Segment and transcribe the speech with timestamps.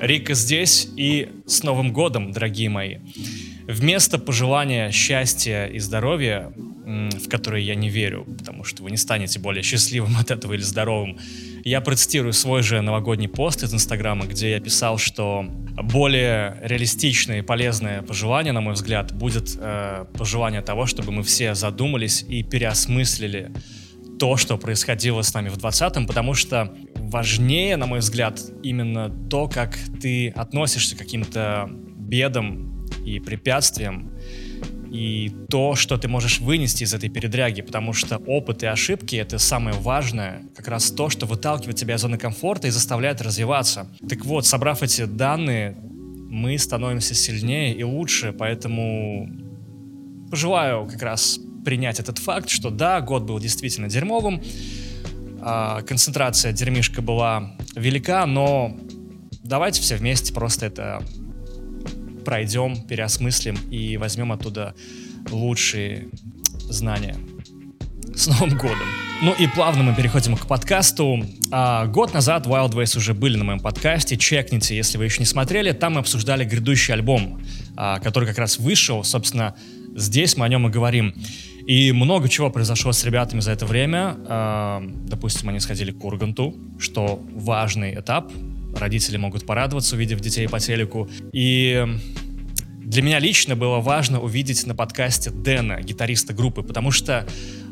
[0.00, 2.98] Рика здесь и с Новым годом, дорогие мои.
[3.66, 9.38] Вместо пожелания счастья и здоровья, в которое я не верю, потому что вы не станете
[9.38, 11.18] более счастливым от этого или здоровым,
[11.64, 15.46] я процитирую свой же новогодний пост из Инстаграма, где я писал, что
[15.82, 21.54] более реалистичное и полезное пожелание, на мой взгляд, будет э, пожелание того, чтобы мы все
[21.54, 23.50] задумались и переосмыслили
[24.24, 29.48] то, что происходило с нами в 20-м, потому что важнее, на мой взгляд, именно то,
[29.48, 34.12] как ты относишься к каким-то бедам и препятствиям,
[34.90, 39.38] и то, что ты можешь вынести из этой передряги, потому что опыт и ошибки— это
[39.38, 43.88] самое важное, как раз то, что выталкивает тебя из зоны комфорта и заставляет развиваться.
[44.08, 45.76] Так вот, собрав эти данные,
[46.30, 49.28] мы становимся сильнее и лучше, поэтому
[50.30, 54.42] пожелаю как раз принять этот факт, что да, год был действительно дерьмовым,
[55.40, 58.76] а, концентрация дерьмишка была велика, но
[59.42, 61.02] давайте все вместе просто это
[62.24, 64.74] пройдем, переосмыслим и возьмем оттуда
[65.30, 66.08] лучшие
[66.70, 67.16] знания.
[68.14, 68.88] С Новым годом!
[69.22, 71.24] Ну и плавно мы переходим к подкасту.
[71.50, 74.16] А, год назад Wild Ways уже были на моем подкасте.
[74.16, 75.72] Чекните, если вы еще не смотрели.
[75.72, 77.42] Там мы обсуждали грядущий альбом,
[77.76, 79.04] а, который как раз вышел.
[79.04, 79.54] Собственно,
[79.94, 81.14] здесь мы о нем и говорим.
[81.66, 84.16] И много чего произошло с ребятами за это время.
[84.26, 88.30] А, допустим, они сходили к Урганту, что важный этап
[88.76, 91.08] родители могут порадоваться, увидев детей по телеку.
[91.32, 91.86] И
[92.84, 97.26] для меня лично было важно увидеть на подкасте Дэна, гитариста группы, потому что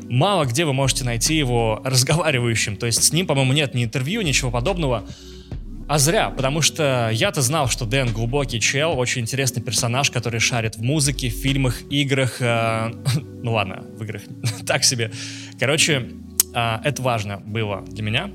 [0.09, 2.77] мало где вы можете найти его разговаривающим.
[2.77, 5.03] То есть с ним, по-моему, нет ни интервью, ничего подобного.
[5.87, 10.77] А зря, потому что я-то знал, что Дэн глубокий чел, очень интересный персонаж, который шарит
[10.77, 12.37] в музыке, в фильмах, играх.
[12.41, 12.91] Э,
[13.43, 14.21] ну ладно, в играх
[14.65, 15.11] так себе.
[15.59, 16.09] Короче,
[16.53, 18.31] э, это важно было для меня.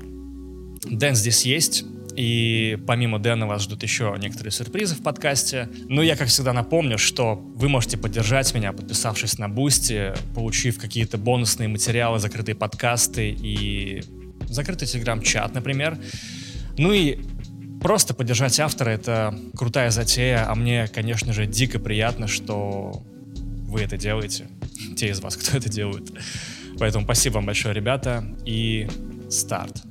[0.89, 1.85] Дэн здесь есть.
[2.15, 5.69] И помимо Дэна вас ждут еще некоторые сюрпризы в подкасте.
[5.87, 11.17] Но я, как всегда, напомню, что вы можете поддержать меня, подписавшись на Boosty, получив какие-то
[11.17, 14.03] бонусные материалы, закрытые подкасты и
[14.49, 15.97] закрытый телеграм-чат, например.
[16.77, 17.19] Ну и
[17.81, 23.03] просто поддержать автора— это крутая затея, а мне, конечно же, дико приятно, что
[23.67, 24.47] вы это делаете,
[24.97, 26.11] те из вас, кто это делает.
[26.77, 28.87] Поэтому спасибо вам большое, ребята, и
[29.29, 29.83] старт.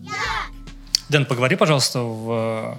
[1.08, 2.78] Дэн, поговори, пожалуйста, в...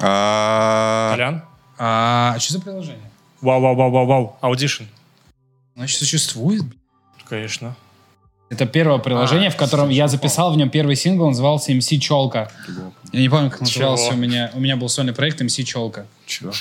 [0.00, 1.42] А, Колян?
[1.78, 3.10] А что за приложение?
[3.40, 4.38] Вау, вау, вау, вау, вау.
[4.42, 4.86] Audition.
[5.74, 6.64] Значит, существует?
[7.28, 7.76] Конечно.
[8.50, 11.98] Это первое приложение, А, в котором я записал в нем первый сингл, он назывался MC
[11.98, 12.50] Челка.
[13.12, 14.12] Я не помню, как он назывался.
[14.12, 16.06] У меня, у меня был сольный проект MC Челка.
[16.26, 16.52] Чего?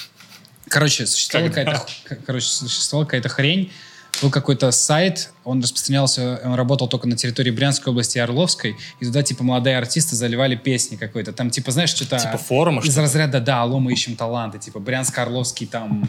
[0.70, 1.86] Короче, существовала какая-то,
[2.26, 3.72] короче, существовала какая-то хрень.
[4.22, 9.06] Был какой-то сайт, он распространялся, он работал только на территории Брянской области и Орловской, и
[9.06, 11.34] туда, типа, молодые артисты заливали песни какой-то.
[11.34, 12.20] Там, типа, знаешь, что-то...
[12.20, 16.06] Типа форума, Из что разряда, да, алло, мы ищем таланты, типа, Брянско-Орловский там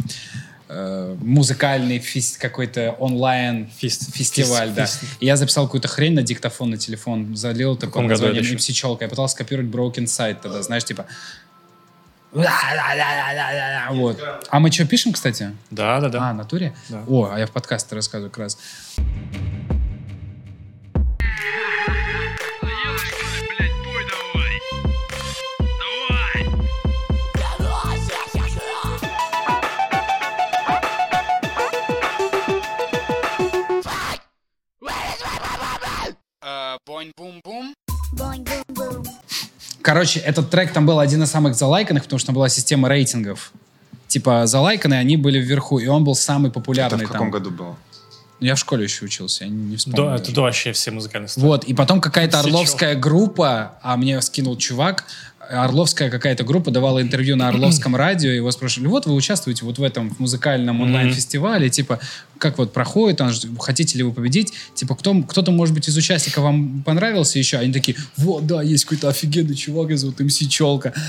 [1.20, 4.86] музыкальный фес- какой-то онлайн Фист- фестиваль, фист- да.
[4.86, 5.02] фист.
[5.20, 8.72] И я записал какой-то хрень на диктофон, на телефон, залил это под названием это MC
[8.72, 9.04] Челка.
[9.04, 11.06] Я пытался скопировать Broken Side тогда, знаешь, типа...
[13.92, 14.18] Вот.
[14.48, 15.52] А мы что, пишем, кстати?
[15.70, 16.30] Да, да, да.
[16.30, 16.74] А, натуре?
[16.88, 17.04] Да.
[17.06, 18.58] О, а я в подкасте рассказываю как раз.
[36.86, 37.74] Бонь-бум-бум.
[39.80, 43.52] Короче, этот трек там был один из самых залайканных, потому что там была система рейтингов.
[44.06, 47.30] Типа залайканы, они были вверху, и он был самый Это популярный в каком там.
[47.30, 47.76] году было?
[48.40, 50.10] Я в школе еще учился, я не вспомню.
[50.10, 51.42] Да, это вообще все музыкальные стили.
[51.42, 55.06] Вот, и потом какая-то орловская группа, а мне скинул чувак,
[55.50, 59.78] орловская какая-то группа давала интервью на Орловском радио, и его спрашивали, вот вы участвуете вот
[59.78, 62.00] в этом музыкальном онлайн-фестивале, типа,
[62.38, 66.44] как вот проходит, он, хотите ли вы победить, типа, кто, кто-то, может быть, из участников
[66.44, 70.92] вам понравился еще, они такие, вот, да, есть какой-то офигенный чувак, его зовут МС Челка.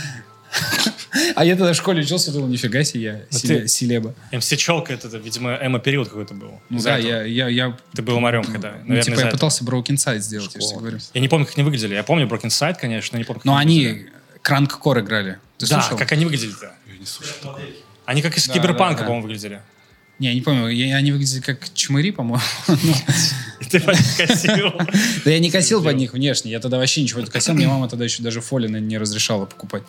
[1.36, 4.14] А я тогда в школе учился, думал, нифига себе, я А селе- селеба.
[4.34, 6.60] МС Челка, это, видимо, эмо-период какой-то был.
[6.70, 10.20] Ну да, я, я, я, Ты был уморем, когда, ну, типа, я пытался Broken Side
[10.20, 10.98] сделать, я же говорю.
[11.14, 11.94] Я не помню, как они выглядели.
[11.94, 14.12] Я помню Broken Side, конечно, но не помню, Но выглядели.
[14.52, 15.40] Они кранккор играли.
[15.58, 15.98] Ты Да, слушал?
[15.98, 16.74] как они выглядели-то?
[16.88, 17.60] Я не такого.
[18.06, 19.06] Они как из Да, Киберпанка, да, да.
[19.06, 19.62] по-моему, выглядели.
[20.20, 22.42] Не, я не помню, я- они выглядели как чмыри, по-моему.
[23.60, 24.74] И ты косил.
[25.26, 27.90] Да я не косил под них внешне, я тогда вообще ничего не косил, мне мама
[27.90, 29.84] тогда еще даже Фолина не разрешала покупать.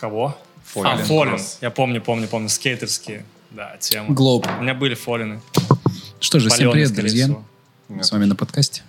[0.00, 0.36] Кого?
[0.64, 0.90] Фолин.
[0.90, 1.38] А, Фолин.
[1.60, 2.48] Я помню, помню, помню.
[2.48, 3.24] Скейтерские.
[3.50, 4.12] Да, тема.
[4.14, 4.46] Глоб.
[4.58, 5.40] У меня были Фолины.
[6.20, 7.28] Что же, всем привет, друзья.
[8.00, 8.82] С вами на подкасте.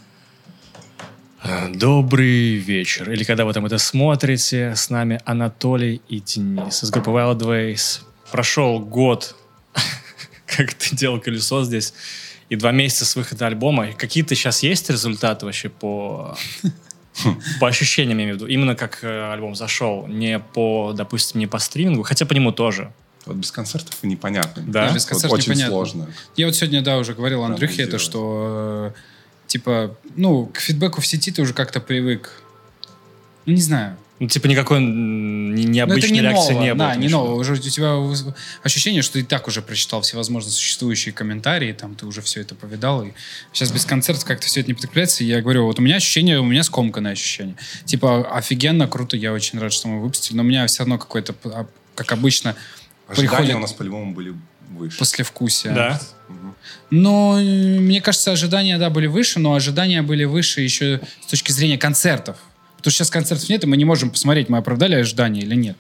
[1.45, 3.11] Э, Добрый вечер.
[3.11, 8.01] Или когда вы там это смотрите, с нами Анатолий и Денис из группы Wild Ways.
[8.31, 9.35] Прошел год,
[10.47, 11.93] как ты делал колесо здесь,
[12.49, 13.93] и два месяца с выхода альбома.
[13.93, 16.35] Какие-то сейчас есть результаты вообще по,
[17.59, 18.51] по ощущениям, я имею в виду?
[18.51, 22.91] Именно как э, альбом зашел, не по, допустим, не по стримингу, хотя по нему тоже.
[23.27, 24.63] Вот без концертов непонятно.
[24.65, 24.91] Да?
[24.91, 25.71] без Вот концертов очень непонятно.
[25.71, 26.07] сложно.
[26.35, 28.99] Я вот сегодня, да, уже говорил Андрюхе это, что э,
[29.47, 32.41] типа, ну, к фидбэку в сети ты уже как-то привык.
[33.45, 33.97] Ну, не знаю.
[34.17, 36.87] Ну, типа никакой Ну, необычной не реакции ново, не было.
[36.87, 37.25] да, не имеешь в виду?
[37.25, 37.33] ново.
[37.39, 37.99] Уже у тебя
[38.63, 42.55] ощущение, что ты и так уже прочитал всевозможные существующие комментарии, там ты уже все это
[42.55, 43.11] повидал, и
[43.51, 45.23] сейчас без концертов как-то все это не подкрепляется.
[45.25, 47.57] И я говорю, вот у меня ощущение, у меня скомканное ощущение.
[47.83, 51.33] Типа, офигенно, круто, я очень рад, что мы выпустили, но у меня все равно какой-то,
[51.33, 52.55] п- а, как обычно,
[53.09, 54.33] Ожидания приходит у нас по-любому были
[54.69, 54.97] выше.
[54.97, 55.73] послевкусие.
[55.73, 56.01] Да.
[56.89, 57.43] Но э,
[57.79, 62.37] мне кажется, ожидания, да, были выше, но ожидания были выше еще с точки зрения концертов.
[62.77, 65.77] Потому что сейчас концертов нет, и мы не можем посмотреть, мы оправдали ожидания или нет.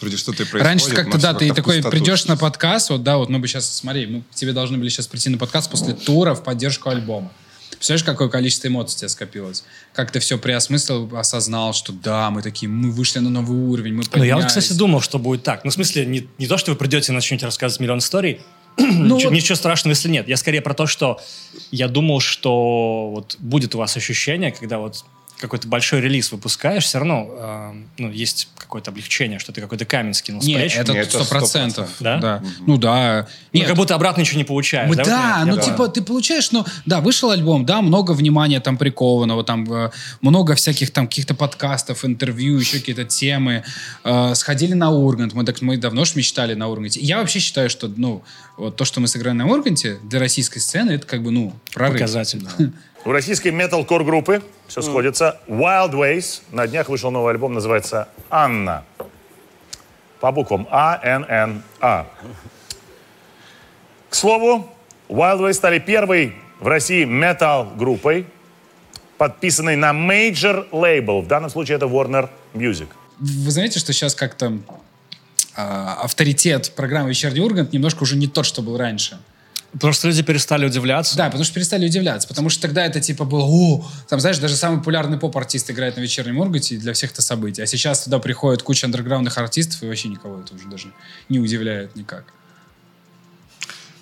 [0.00, 0.66] Вроде что-то происходит.
[0.66, 3.70] Раньше как-то, да, всё ты такой придешь на подкаст, вот, да, вот мы бы сейчас,
[3.70, 7.32] смотри, мы к тебе должны были сейчас прийти на подкаст после тура в поддержку альбома.
[7.70, 9.64] Представляешь, какое количество эмоций у тебя скопилось?
[9.92, 14.04] Как ты все приосмыслил, осознал, что да, мы такие, мы вышли на новый уровень, мы
[14.14, 14.46] Ну, я вот, поднялись.
[14.64, 15.64] кстати, думал, что будет так.
[15.64, 18.40] Ну, в смысле, не, не то, что вы придете и начнете рассказывать миллион историй.
[18.78, 20.28] Ну, Ничего, вот- ничего страшного, если нет.
[20.28, 21.20] Я скорее про то, что
[21.70, 25.04] я думал, что вот будет у вас ощущение, когда вот
[25.38, 30.14] какой-то большой релиз выпускаешь, все равно э, ну, есть какое-то облегчение, что ты какой-то камень
[30.14, 30.76] скинул с Не, плеч.
[30.76, 31.90] это сто процентов.
[32.00, 32.20] 100%.
[32.20, 32.42] Да?
[32.66, 33.26] Ну да.
[33.52, 34.88] Ну, Нет, как будто обратно ничего не получаешь.
[34.88, 38.12] Мы- да, да, вот ну я типа ты получаешь, ну да, вышел альбом, да, много
[38.12, 39.90] внимания там прикованного, там э,
[40.22, 43.62] много всяких там каких-то подкастов, интервью, еще какие-то темы.
[44.04, 47.00] Э, сходили на Ургант, мы, так, мы давно ж мечтали на Урганте.
[47.00, 48.22] Я вообще считаю, что, ну,
[48.56, 51.94] вот то, что мы сыграли на Урганте для российской сцены, это как бы, ну, прорыв.
[51.94, 52.46] Показатель.
[53.06, 55.38] У российской метал-кор группы все сходится.
[55.46, 56.42] Wild Ways.
[56.50, 58.82] На днях вышел новый альбом, называется «Анна».
[60.18, 62.08] По буквам А, Н, Н, А.
[64.10, 64.68] К слову,
[65.08, 68.26] Wild Ways стали первой в России метал-группой,
[69.18, 71.22] подписанной на major лейбл.
[71.22, 72.88] В данном случае это Warner Music.
[73.20, 74.58] Вы знаете, что сейчас как-то
[75.54, 79.20] а, авторитет программы «Вечерний Ургант» немножко уже не тот, что был раньше.
[79.80, 81.16] Просто люди перестали удивляться.
[81.16, 82.28] Да, потому что перестали удивляться.
[82.28, 86.00] Потому что тогда это типа было, о, там, знаешь, даже самый популярный поп-артист играет на
[86.00, 87.64] вечернем Урганте, и для всех это событие.
[87.64, 90.92] А сейчас туда приходит куча андерграундных артистов, и вообще никого это уже даже
[91.28, 92.24] не удивляет никак.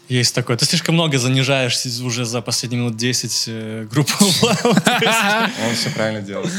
[0.08, 0.56] Есть такое.
[0.56, 4.12] Ты слишком много занижаешь уже за последние минут 10 э, группу.
[4.24, 6.52] Он все правильно делает.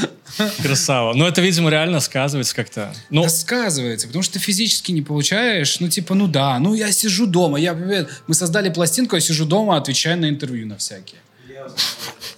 [0.61, 1.13] Красава.
[1.13, 2.93] Но это, видимо, реально сказывается как-то.
[3.09, 6.91] Ну, Да сказывается, потому что ты физически не получаешь, ну, типа, ну да, ну я
[6.91, 11.19] сижу дома, я, привет, мы создали пластинку, я сижу дома, отвечаю на интервью на всякие.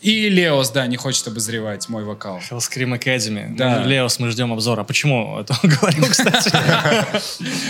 [0.01, 2.37] И Леос, да, не хочет обозревать мой вокал.
[2.37, 3.55] Hellscream Academy.
[3.55, 3.79] Да.
[3.79, 4.83] Ну, Леос, мы ждем обзора.
[4.83, 6.51] Почему это он говорил, кстати?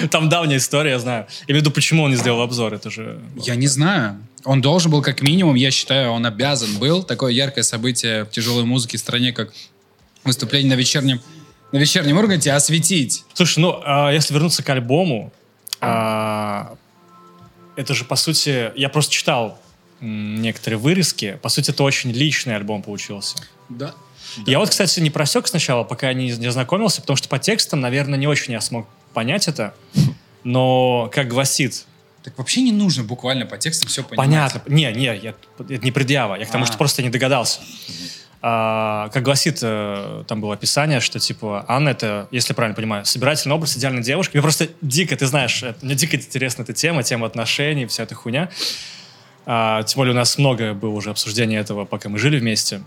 [0.11, 1.27] Там давняя история, я знаю.
[1.47, 2.73] Я имею в виду, почему он не сделал обзор.
[2.73, 3.19] Это же...
[3.37, 4.17] Я не знаю.
[4.43, 7.01] Он должен был, как минимум, я считаю, он обязан был.
[7.01, 9.53] Такое яркое событие в тяжелой музыке в стране, как
[10.23, 11.21] выступление на вечернем,
[11.71, 13.23] на вечернем Урганте, осветить.
[13.33, 15.33] Слушай, ну, а если вернуться к альбому,
[15.79, 16.75] а,
[17.75, 19.59] это же, по сути, я просто читал
[20.01, 21.39] некоторые вырезки.
[21.41, 23.35] По сути, это очень личный альбом получился.
[23.69, 23.93] Да.
[24.45, 28.19] Я вот, кстати, не просек сначала, пока не, не ознакомился, потому что по текстам, наверное,
[28.19, 29.73] не очень я смог понять это.
[30.43, 31.85] Но, как гласит
[32.23, 34.27] Так вообще не нужно буквально по текстам все понимать.
[34.27, 34.61] Понятно.
[34.67, 36.35] Не, не, я, это не предъява.
[36.35, 36.67] Я к тому, А.
[36.67, 37.61] что просто не догадался.
[38.41, 43.55] А, как гласит, э, там было описание, что, типа, Анна это, если правильно понимаю, собирательный
[43.55, 44.35] образ идеальной девушки.
[44.35, 48.13] Мне просто дико, ты знаешь, это- мне дико интересна эта тема, тема отношений, вся эта
[48.13, 48.49] хуйня.
[49.49, 52.81] А, тем более у нас много было уже обсуждений этого, пока мы жили вместе,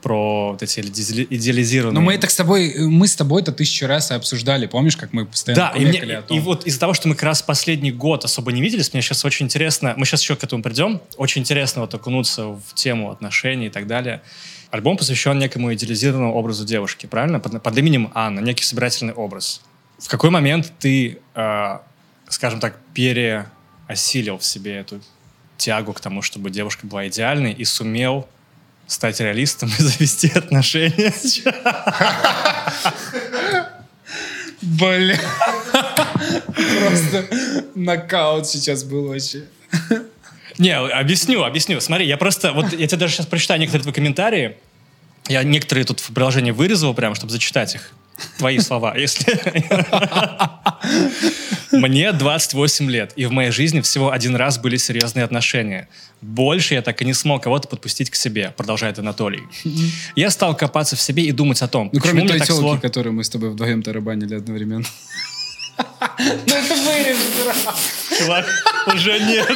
[0.00, 1.94] про вот эти иде- идеализированные...
[1.94, 4.66] Но мы это с тобой, мы с тобой это тысячу раз обсуждали.
[4.66, 6.36] Помнишь, как мы постоянно Да, и, мне- о том?
[6.36, 9.24] и вот из-за того, что мы как раз последний год особо не виделись, мне сейчас
[9.24, 13.66] очень интересно, мы сейчас еще к этому придем, очень интересно вот окунуться в тему отношений
[13.66, 14.22] и так далее.
[14.70, 17.40] Альбом посвящен некому идеализированному образу девушки, правильно?
[17.40, 19.60] Под, под именем Анна, некий собирательный образ.
[19.98, 21.78] В какой момент ты, э,
[22.28, 25.00] скажем так, переосилил в себе эту
[25.56, 28.28] тягу к тому, чтобы девушка была идеальной и сумел
[28.86, 31.12] стать реалистом и завести отношения?
[34.62, 35.18] Бля.
[36.80, 37.26] Просто
[37.74, 39.44] нокаут сейчас был вообще.
[40.58, 41.80] Не, объясню, объясню.
[41.80, 44.56] Смотри, я просто, вот я тебе даже сейчас прочитаю некоторые твои комментарии.
[45.28, 47.90] Я некоторые тут в приложении вырезал прямо, чтобы зачитать их.
[48.38, 48.96] Твои слова.
[48.96, 49.38] Если...
[51.72, 55.88] Мне 28 лет, и в моей жизни всего один раз были серьезные отношения.
[56.20, 59.42] Больше я так и не смог кого-то подпустить к себе, продолжает Анатолий.
[60.14, 62.80] Я стал копаться в себе и думать о том, Ну, кроме той телки, сложно...
[62.80, 64.84] которую мы с тобой вдвоем тарабанили одновременно.
[66.18, 68.46] Ну, это вырежешь, Чувак,
[68.94, 69.46] уже нет.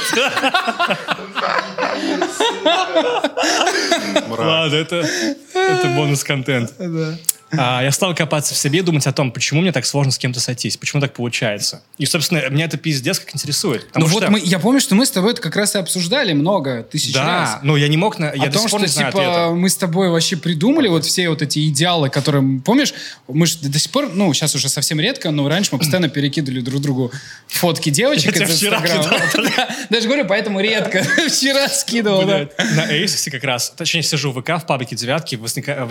[4.28, 5.08] Ладно, это,
[5.54, 6.74] это бонус-контент.
[6.78, 7.16] А,
[7.52, 10.40] я стал копаться в себе и думать о том, почему мне так сложно с кем-то
[10.40, 11.82] сойтись, почему так получается.
[11.98, 13.86] И, собственно, меня это пиздец как интересует.
[13.94, 16.32] Ну что- вот мы, я помню, что мы с тобой это как раз и обсуждали
[16.32, 17.58] много тысяч Да, раз.
[17.62, 19.22] но я не мог, на, я о до том, сих пор что не знаю типа
[19.22, 19.50] ответа.
[19.54, 22.94] мы с тобой вообще придумали вот все вот эти идеалы, которые, помнишь,
[23.28, 26.60] мы же до сих пор, ну сейчас уже совсем редко, но раньше мы постоянно перекидывали
[26.60, 27.12] друг другу
[27.48, 29.04] фотки девочек Я из Инстаграма.
[29.56, 31.02] Да, Даже говорю, поэтому редко.
[31.28, 32.48] Вчера скидывал, да.
[32.76, 35.88] На Asus как раз, точнее, сижу в ВК в паблике девятки, возникает...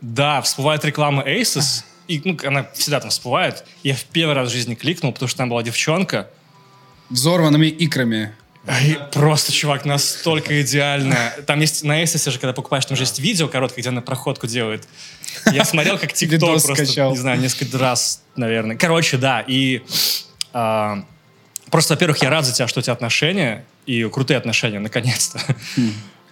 [0.00, 3.64] Да, всплывает реклама Asus, и ну, она всегда там всплывает.
[3.82, 6.28] Я в первый раз в жизни кликнул, потому что там была девчонка,
[7.10, 8.34] Взорванными икрами.
[8.82, 11.32] И просто, чувак, настолько идеально.
[11.46, 14.46] Там есть на Asus же, когда покупаешь, там же есть видео короткое, где она проходку
[14.46, 14.86] делает.
[15.50, 17.12] Я смотрел, как ТикТок просто, скачал.
[17.12, 18.76] не знаю, несколько раз, наверное.
[18.76, 19.82] Короче, да, и
[20.52, 21.02] а,
[21.70, 25.40] просто, во-первых, я рад за тебя, что у тебя отношения, и крутые отношения, наконец-то.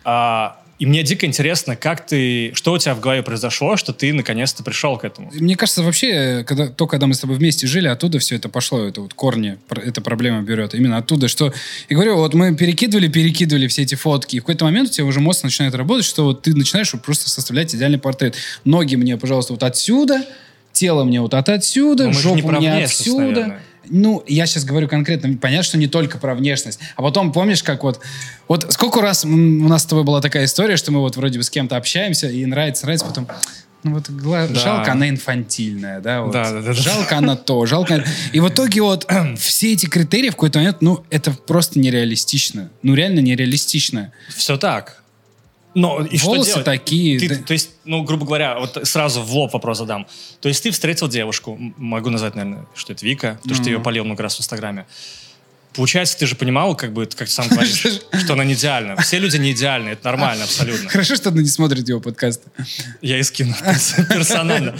[0.04, 4.12] А, и мне дико интересно, как ты, что у тебя в голове произошло, что ты
[4.12, 5.30] наконец-то пришел к этому.
[5.33, 8.85] Мне кажется, вообще, когда, то, когда мы с тобой вместе жили, оттуда все это пошло,
[8.85, 10.75] это вот корни, эта проблема берет.
[10.75, 11.52] Именно оттуда, что...
[11.88, 15.06] И говорю, вот мы перекидывали, перекидывали все эти фотки, и в какой-то момент у тебя
[15.06, 18.37] уже мозг начинает работать, что вот ты начинаешь просто составлять идеальный портрет.
[18.64, 20.26] Ноги мне, пожалуйста, вот отсюда,
[20.73, 23.21] тело мне вот от отсюда, не жопу мне отсюда.
[23.21, 23.62] наверное.
[23.88, 26.78] Ну, я сейчас говорю конкретно, понятно, что не только про внешность.
[26.97, 28.00] А потом, помнишь, как вот...
[28.49, 31.45] Вот сколько раз у нас с тобой была такая история, что мы вот вроде бы
[31.45, 33.28] с кем-то общаемся, и нравится, нравится, потом...
[33.83, 34.55] Ну вот гла- Да.
[34.55, 36.33] жалко, она инфантильная, да, вот.
[36.33, 36.73] Да, да, да, да.
[36.73, 38.05] Жалко она то, жалко...
[38.33, 39.07] И в итоге вот
[39.38, 42.71] все эти критерии в какой-то момент, ну, это просто нереалистично.
[42.83, 44.12] Ну, реально нереалистично.
[44.35, 45.02] Все так.
[45.76, 46.64] Но и что Волосы делать?
[46.64, 47.35] такие, Ты- да.
[47.37, 50.06] То есть, ну, грубо говоря, вот сразу в лоб вопрос задам.
[50.40, 53.80] То есть ты встретил девушку, могу назвать, наверное, что это Вика, потому что ты ее
[53.80, 54.87] полил много раз в Инстаграме.
[55.76, 57.85] Получается, ты же понимал, как бы, как ты сам говоришь,
[58.25, 58.97] что она не идеальна.
[59.02, 60.88] Все люди не идеальны, это нормально абсолютно.
[60.88, 62.49] Хорошо, что она не смотрит его подкасты.
[63.02, 63.54] Я и скину
[64.09, 64.75] персонально.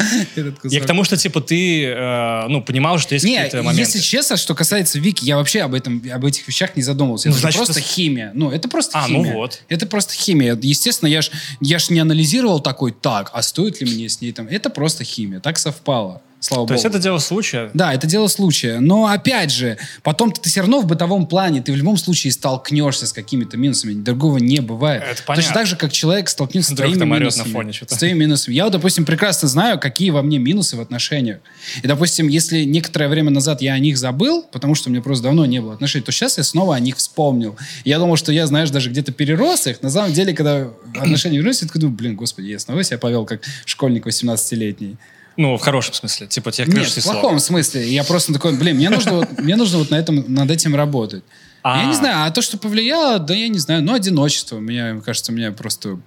[0.65, 3.81] Я к тому, что, типа, ты, э, ну, понимал, что есть какие-то моменты.
[3.81, 7.29] если честно, что касается Вики, я вообще об этом, об этих вещах не задумывался.
[7.29, 8.31] Ну, Это просто химия.
[8.35, 9.35] Ну, это просто А, ну химия.
[9.35, 9.63] вот.
[9.69, 10.59] Это просто химия.
[10.61, 14.33] Естественно, я ж, я ж не анализировал такой, так, а стоит ли мне с ней
[14.33, 14.49] там?
[14.49, 15.41] Это просто химия.
[15.41, 16.23] Так совпало.
[16.47, 16.73] Слава То богу.
[16.75, 17.71] есть это дело случая.
[17.75, 18.79] Да, это дело случая.
[18.79, 23.09] Но опять же, потом ты все равно в бытовом плане, ты в любом случае столкнешься
[23.09, 23.95] с какими-то минусами.
[23.95, 25.03] Другого не бывает.
[25.03, 25.55] Это Точно понятно.
[25.55, 27.49] так же, как человек столкнется с твоими минусами.
[27.49, 27.73] на фоне.
[27.73, 28.55] С твоими минусами.
[28.55, 31.39] Я, вот, допустим, прекрасно знаю, какие во мне минусы в отношениях.
[31.83, 35.25] И, допустим, если некоторое время назад я о них забыл, потому что у меня просто
[35.25, 37.57] давно не было отношений, то сейчас я снова о них вспомнил.
[37.85, 39.83] Я думал, что я, знаешь, даже где-то перерос их.
[39.83, 43.27] На самом деле, когда отношения вернулись, я такой думаю, блин, господи, я снова себя повел
[43.27, 44.97] как школьник 18-летний.
[45.37, 46.27] Ну, в хорошем смысле.
[46.27, 47.89] Типа, тебе Нет, в плохом смысле.
[47.89, 51.25] Я просто такой, блин, мне нужно вот, мне нужно вот на этом, над этим работать.
[51.63, 51.79] А.
[51.79, 53.83] Я не знаю, а то, что повлияло, да я не знаю.
[53.83, 54.59] Ну, одиночество.
[54.59, 55.99] Мне кажется, меня просто,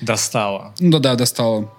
[0.00, 0.74] Достало.
[0.78, 1.72] ну да-да, достало.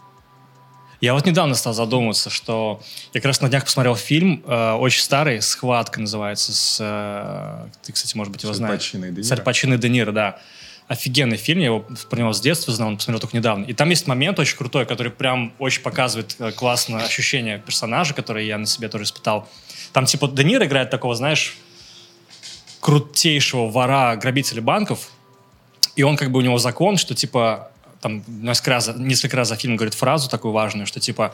[1.02, 2.82] Я вот недавно стал задумываться, что
[3.14, 6.78] я как раз на днях посмотрел фильм, э, очень старый, «Схватка» называется, с...
[6.80, 8.72] э, ты, кстати, может быть, его знаешь.
[8.72, 9.34] Аль Пачино и Де Ниро.
[9.34, 10.40] Аль Пачино и Де Ниро, да.
[10.88, 13.66] Офигенный фильм, я его про него с детства знал, он посмотрел только недавно.
[13.66, 18.46] И там есть момент очень крутой, который прям очень показывает э, классно ощущение персонажа, который
[18.46, 19.50] я на себе тоже испытал.
[19.94, 21.58] Там типа Де Ниро играет такого, знаешь,
[22.82, 25.10] крутейшего вора, грабителя банков,
[25.96, 29.56] и он как бы у него закон, что типа там несколько раз, несколько раз за
[29.56, 31.34] фильм говорит фразу такую важную, что типа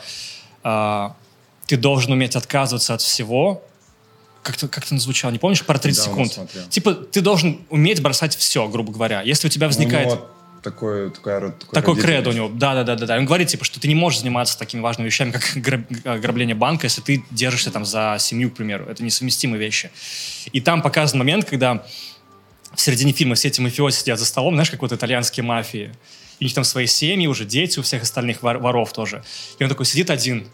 [0.63, 1.15] а,
[1.65, 3.61] ты должен уметь отказываться от всего.
[4.43, 5.63] Как-то как это звучало, не помнишь?
[5.63, 6.69] Про 30 Да, он секунд.
[6.69, 9.21] Типа ты должен уметь бросать все, грубо говоря.
[9.21, 10.27] Если у тебя возникает ро-
[11.59, 12.21] такое такой родительное.
[12.21, 13.17] кредо у него, да, да, да, да, да.
[13.17, 16.85] Он говорит типа, что ты не можешь заниматься такими важными вещами, как граб- ограбление банка,
[16.85, 18.85] если ты держишься там за семью, к примеру.
[18.85, 19.91] Это несовместимые вещи.
[20.51, 21.83] И там показан момент, когда
[22.73, 25.91] в середине фильма все эти мафиози сидят за столом, знаешь, как вот итальянские мафии.
[26.39, 29.23] И у них там свои семьи, уже дети у всех остальных вор- воров тоже.
[29.59, 30.47] И он такой сидит один,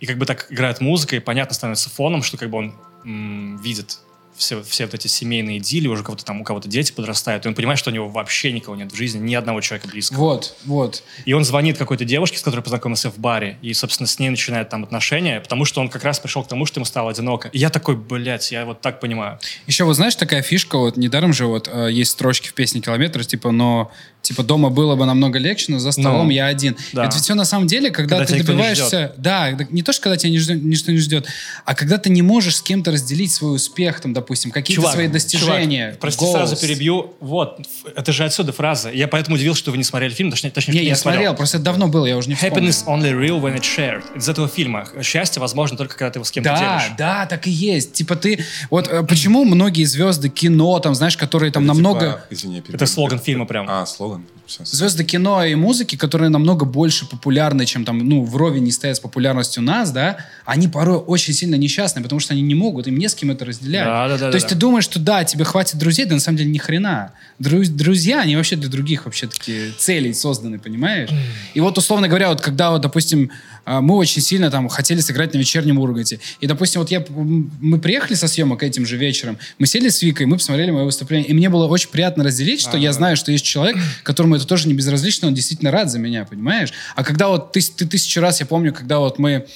[0.00, 3.56] и как бы так играет музыка, и понятно становится фоном, что как бы он м,
[3.58, 3.98] видит
[4.40, 7.54] все, все вот эти семейные идиллии, уже кого-то там, у кого-то дети подрастают, и он
[7.54, 10.18] понимает, что у него вообще никого нет в жизни, ни одного человека близкого.
[10.18, 11.02] Вот, вот.
[11.26, 14.70] И он звонит какой-то девушке, с которой познакомился в баре, и, собственно, с ней начинает
[14.70, 17.48] там отношения, потому что он как раз пришел к тому, что ему стало одиноко.
[17.48, 19.38] И я такой, блядь, я вот так понимаю.
[19.66, 23.24] Еще вот знаешь, такая фишка, вот недаром же вот э, есть строчки в песне «Километр»,
[23.24, 23.92] типа, но
[24.22, 26.76] Типа дома было бы намного легче, но за столом Ну, я один.
[26.92, 27.06] да.
[27.06, 29.12] Это все на самом деле, когда, Когда ты не добиваешься...
[29.16, 31.26] Да, да, не то, что когда тебя не ждет- ничто не ждет,
[31.64, 35.86] а когда ты не можешь с кем-то разделить свой успех, там, допустим, какие-то свои достижения.
[35.86, 36.32] чувак, прости, goals.
[36.32, 37.14] сразу перебью.
[37.20, 38.90] Вот, это же отсюда фраза.
[38.90, 41.64] Я поэтому удивился, что вы не смотрели фильм, точнее, точнее Не, я смотрел, просто это
[41.64, 42.68] давно было, я уже не вспомню.
[42.68, 44.02] Happiness only real when it's shared.
[44.16, 44.86] Из этого фильма.
[45.02, 46.96] Счастье возможно только когда ты его с кем-то Да, делишь.
[46.98, 47.94] да, так и есть.
[47.94, 48.44] Типа ты...
[48.68, 52.00] Вот э, почему многие звезды кино, там, знаешь, которые там Это намного...
[52.00, 52.62] типа- извини.
[52.68, 53.66] Это слоган фильма прям.
[53.68, 54.09] А, слоган.
[54.10, 54.39] Poland.
[54.64, 59.00] Звезды кино и музыки, которые намного больше популярны, чем там, ну, вровень не стоят с
[59.00, 63.08] популярностью нас, да, они порой очень сильно несчастны, потому что они не могут, им не
[63.08, 63.84] с кем это разделять.
[63.84, 64.54] Да, да, да, То есть да.
[64.54, 67.12] ты думаешь, что да, тебе хватит друзей, да на самом деле ни хрена.
[67.38, 71.10] Друз- друзья, они вообще для других вообще такие целей созданы, понимаешь?
[71.54, 73.30] И вот, условно говоря, вот когда, вот, допустим,
[73.64, 76.20] а, мы очень сильно там хотели сыграть на вечернем Урганте.
[76.40, 80.26] И, допустим, вот я, мы приехали со съемок этим же вечером, мы сели с Викой,
[80.26, 83.44] мы посмотрели мое выступление, и мне было очень приятно разделить, что я знаю, что есть
[83.44, 86.72] человек, которому это тоже не безразлично, он действительно рад за меня, понимаешь?
[86.96, 89.46] А когда вот ты, ты тысячу раз, я помню, когда вот мы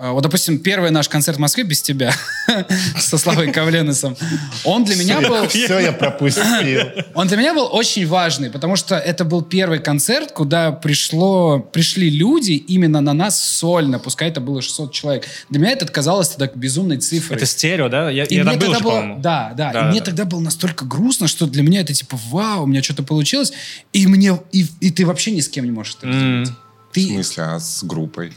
[0.00, 2.12] Вот, допустим, первый наш концерт в Москве без тебя
[2.98, 4.16] со Славой Ковленесом,
[4.64, 5.48] он для меня был...
[5.48, 6.44] Все я пропустил.
[7.14, 12.10] Он для меня был очень важный, потому что это был первый концерт, куда пришло, пришли
[12.10, 15.24] люди именно на нас сольно, пускай это было 600 человек.
[15.50, 17.36] Для меня это казалось тогда безумной цифрой.
[17.36, 18.08] Это стерео, да?
[18.10, 19.20] Я, И я мне там был тогда было, по-моему.
[19.20, 20.06] да, да, Да, и мне да.
[20.06, 23.52] тогда было настолько грустно, что для меня это типа, вау, у меня что-то получилось,
[23.92, 26.52] и мне, и, и ты вообще ни с кем не можешь это разделить.
[26.92, 28.32] В смысле, а с группой?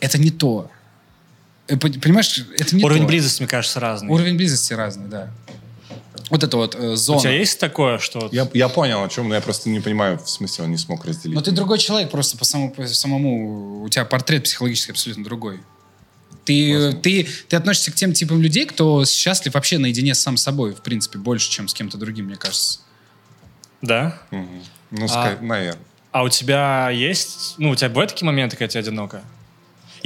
[0.00, 0.70] это не то.
[1.68, 3.08] Э, пон- Понимаешь, это не Уровень то.
[3.08, 4.10] близости, мне кажется, разный.
[4.10, 5.30] Уровень близости разный, да.
[6.30, 7.18] Вот это вот э, зона.
[7.18, 8.28] У тебя есть такое, что...
[8.32, 11.04] Я, я понял, о чем, но я просто не понимаю, в смысле он не смог
[11.04, 11.34] разделить.
[11.36, 15.60] Но ты другой человек просто по самому, по самому у тебя портрет психологически абсолютно другой.
[16.44, 20.74] Ты, ты, ты относишься к тем типам людей, кто счастлив вообще наедине с сам собой,
[20.74, 22.80] в принципе, больше, чем с кем-то другим, мне кажется.
[23.82, 24.18] Да?
[24.30, 24.62] Мгм.
[24.92, 25.82] Ну, ска- наверное.
[26.12, 27.54] А у тебя есть...
[27.58, 29.22] Ну, у тебя бывают такие моменты, когда тебе одиноко?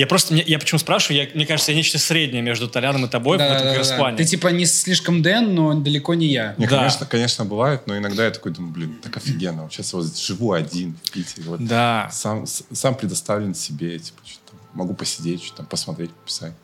[0.01, 0.35] Я просто...
[0.35, 1.23] Я почему спрашиваю?
[1.25, 3.97] Я, мне кажется, я нечто среднее между Толяном и тобой в этом как раз Да-да-да.
[3.99, 4.17] плане.
[4.17, 6.55] Ты типа не слишком Дэн, но далеко не я.
[6.57, 6.77] Не, Да.
[6.79, 9.65] конечно, конечно, бывает, но иногда я такой думаю, блин, так офигенно.
[9.65, 11.43] Вот сейчас вот живу один в Питере.
[11.47, 12.09] Вот Да.
[12.13, 14.41] сам, сам предоставлен себе, типа, что
[14.73, 16.55] могу посидеть, что там, посмотреть, пописать.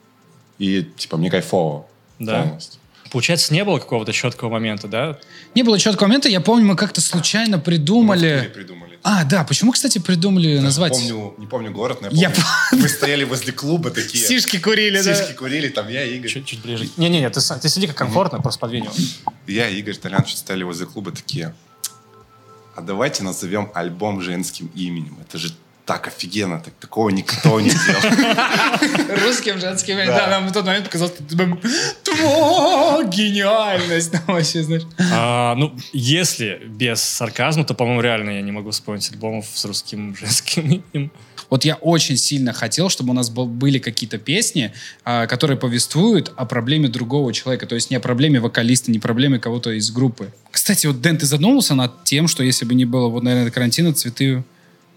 [0.59, 1.87] И, типа, мне кайфово
[2.19, 2.43] Да.
[2.43, 2.81] полностью.
[3.11, 5.19] Получается, не было какого-то четкого момента, да?
[5.55, 8.51] Не было четкого момента, я помню, мы как-то случайно Мы в придумали...
[8.55, 8.99] Придумали.
[9.03, 10.93] А, да, почему, кстати, придумали назвать...
[10.93, 12.83] Помню, не помню город, но Я я помню.
[12.83, 14.27] Мы стояли возле клуба такие.
[14.27, 15.15] Сишки курили, да.
[15.15, 16.29] Сишки курили, там я, Игорь.
[16.29, 16.89] Чуть, чуть ближе.
[16.97, 18.89] Не-не-не, ты, сиди как комфортно, просто подвинь.
[19.47, 21.55] Я, Игорь, Толян стояли возле клуба такие.
[22.75, 25.17] А давайте назовем альбом женским именем.
[25.21, 25.53] Это же
[25.87, 29.21] так офигенно, так такого никто не делал.
[29.25, 29.97] Русским женским.
[30.05, 31.59] Да, нам в тот момент показалось, что типа,
[32.03, 34.13] «Тво, гениальность.
[34.13, 34.83] Ну, вообще, знаешь.
[35.13, 40.17] А, ну, если без сарказма, то, по-моему, реально я не могу вспомнить альбомов с русским
[40.21, 41.13] женским именем.
[41.51, 44.73] Вот я очень сильно хотел, чтобы у нас был- были какие-то песни,
[45.05, 47.67] а, которые повествуют о проблеме другого человека.
[47.67, 50.33] То есть не о проблеме вокалиста, не проблеме кого-то из группы.
[50.51, 53.95] Кстати, вот, Дэн, ты задумался над тем, что если бы не было, вот, наверное, карантина,
[53.95, 54.43] цветы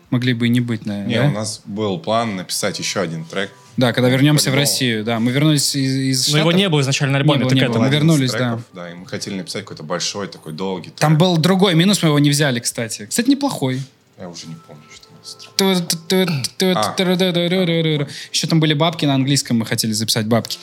[0.10, 1.28] могли бы и не быть, наверное, Не, да?
[1.28, 3.52] у нас был план написать еще один трек.
[3.78, 4.56] Да, когда вернемся в.
[4.56, 5.20] Россию, да.
[5.20, 5.96] Мы вернулись из,
[6.28, 7.78] из Но его не было изначально на альбоме, Не было, не было.
[7.80, 8.92] Мы вернулись, треков, да.
[8.92, 11.20] и мы хотели написать какой-то большой, такой долгий Там трек.
[11.22, 13.06] был другой минус, мы его не взяли, кстати.
[13.06, 13.82] Кстати, неплохой.
[14.20, 15.10] Я уже не помню, что.
[18.32, 20.58] Еще там были бабки на английском, мы хотели записать бабки.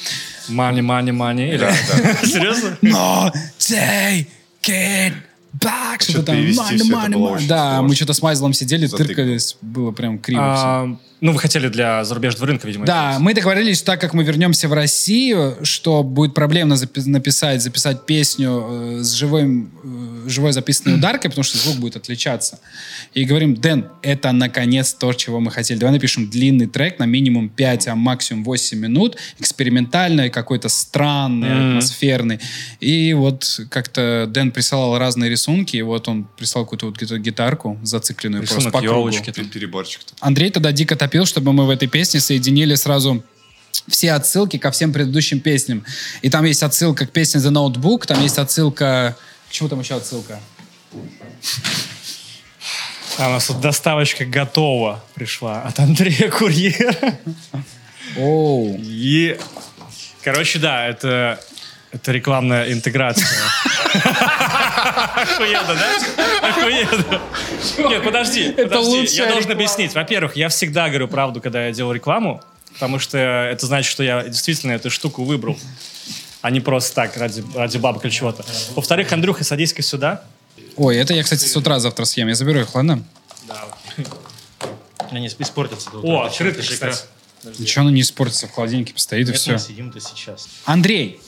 [0.48, 1.48] Мани, мани, мани.
[1.50, 2.14] Или- Да, да.
[2.26, 2.76] Серьезно?
[2.82, 4.26] No, take
[4.68, 5.12] it
[5.60, 6.02] back.
[6.02, 6.36] Что-то там.
[6.36, 6.52] было
[6.90, 7.16] money.
[7.16, 9.56] очень Да, мы что-то с Майзлом сидели, тыркались.
[9.60, 10.98] Было прям криво всё.
[11.20, 12.84] Ну, вы хотели для зарубежного рынка, видимо.
[12.84, 17.08] Да, это мы договорились, что так как мы вернемся в Россию, что будет проблемно запи-
[17.08, 19.70] написать, записать песню э, с живым,
[20.26, 22.58] э, живой записанной ударкой, потому что звук будет отличаться.
[23.14, 25.78] И говорим, Дэн, это наконец то, чего мы хотели.
[25.78, 31.68] Давай напишем длинный трек на минимум 5, а максимум 8 минут, экспериментальный, какой-то странный, Мгм.
[31.78, 32.40] атмосферный.
[32.80, 38.42] И вот как-то Дэн присылал разные рисунки, и вот он прислал какую-то вот гитарку зацикленную
[38.42, 38.94] просто Рисунок по кругу.
[39.08, 39.30] елочки.
[39.30, 40.04] Пер- Переборчик.
[40.04, 40.18] такой.
[40.20, 43.22] Андрей тогда дико топил, чтобы мы в этой песне соединили сразу
[43.86, 45.84] все отсылки ко всем предыдущим песням.
[46.22, 49.16] И там есть отсылка к песне The Notebook, там есть отсылка...
[49.48, 50.40] К чему там еще отсылка?
[53.18, 57.18] А у нас тут доставочка готова пришла от Андрея Курьера.
[58.18, 58.76] Оу.
[58.80, 59.38] И,
[60.24, 61.40] короче, да, это,
[61.92, 63.26] это рекламная интеграция.
[65.14, 66.48] Охуенно, да?
[66.48, 67.20] Охуенно.
[67.88, 69.16] Нет, подожди, подожди.
[69.16, 69.94] Я должен объяснить.
[69.94, 72.42] Во-первых, я всегда говорю правду, когда я делаю рекламу,
[72.74, 75.58] потому что это значит, что я действительно эту штуку выбрал,
[76.42, 78.44] а не просто так, ради, ради бабок или чего-то.
[78.74, 80.22] Во-вторых, Андрюха, садись-ка сюда.
[80.76, 82.28] Ой, это я, кстати, с утра завтра съем.
[82.28, 83.02] Я заберу их, ладно?
[83.48, 84.06] Да, окей.
[85.10, 86.10] Они испортятся до утра.
[86.10, 87.04] О, открытый, кстати.
[87.58, 89.52] Ничего оно не испортится, в холодильнике постоит и все.
[89.52, 90.48] мы сидим-то сейчас.
[90.64, 91.20] Андрей,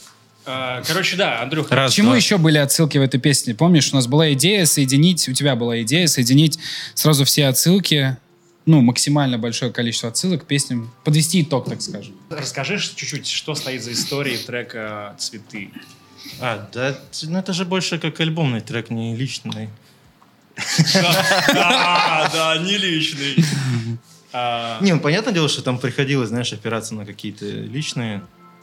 [0.45, 1.75] Короче, да, Андрюха.
[1.75, 2.17] Раз, к чему два.
[2.17, 3.53] еще были отсылки в этой песне?
[3.53, 6.57] Помнишь, у нас была идея соединить, у тебя была идея соединить
[6.95, 8.17] сразу все отсылки,
[8.65, 12.15] ну, максимально большое количество отсылок к песням, подвести итог, так скажем.
[12.29, 15.71] Расскажи чуть-чуть, что стоит за историей трека «Цветы».
[16.39, 19.69] А, да, ну это же больше как альбомный трек, не личный.
[20.93, 23.43] Да, да, не личный.
[24.31, 28.21] А, Не, ну понятное дело, что там приходилось, знаешь, опираться на какие-то личные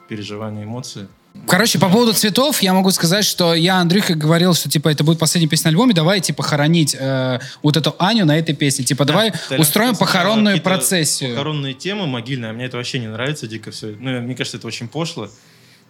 [0.09, 1.09] переживания, эмоции.
[1.47, 5.19] Короче, по поводу цветов я могу сказать, что я Андрюха говорил, что типа это будет
[5.19, 8.85] последняя песня на альбоме, давай типа хоронить э, вот эту Аню на этой песне.
[8.85, 11.31] Типа давай Толян устроим похоронную процессию.
[11.31, 13.95] Похоронные темы могильные, а мне это вообще не нравится дико все.
[13.99, 15.29] Ну, мне кажется, это очень пошло.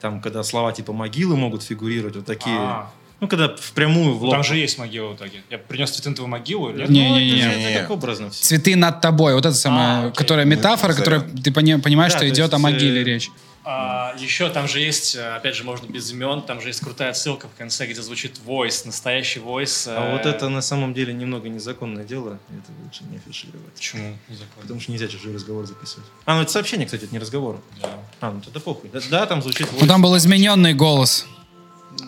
[0.01, 2.55] Там, когда слова типа могилы могут фигурировать, вот такие.
[2.57, 2.91] А.
[3.19, 4.33] Ну, когда впрямую в лоб.
[4.35, 5.41] Там же есть могила в итоге.
[5.51, 6.71] Я принес цветы на твою могилу.
[6.71, 6.91] нет?
[6.91, 7.65] Не, Ну, не, не, это не.
[7.71, 8.45] это так образно все.
[8.45, 9.33] Цветы над тобой.
[9.35, 10.13] Вот это самая, А, окей.
[10.17, 13.31] которая метафора, которая ты пони- понимаешь, Да, что то идет о есть, могиле э, речь.
[13.68, 17.12] А, еще там же есть, э, опять же, можно без имен, там же есть крутая
[17.14, 19.88] ссылка в конце, где звучит войс, настоящий войс.
[19.88, 22.38] А э, вот это на самом деле немного незаконное дело.
[22.48, 23.74] Это лучше не афишировать.
[23.74, 24.16] Почему?
[24.29, 24.62] Не закон.
[24.62, 26.09] Потому что нельзя чужой разговор записывать.
[26.26, 27.61] А, ну это сообщение, кстати, это не разговор.
[27.83, 27.88] Да.
[28.20, 28.88] А, ну тогда похуй.
[28.92, 31.26] Да, да, там звучит Ну там был измененный голос.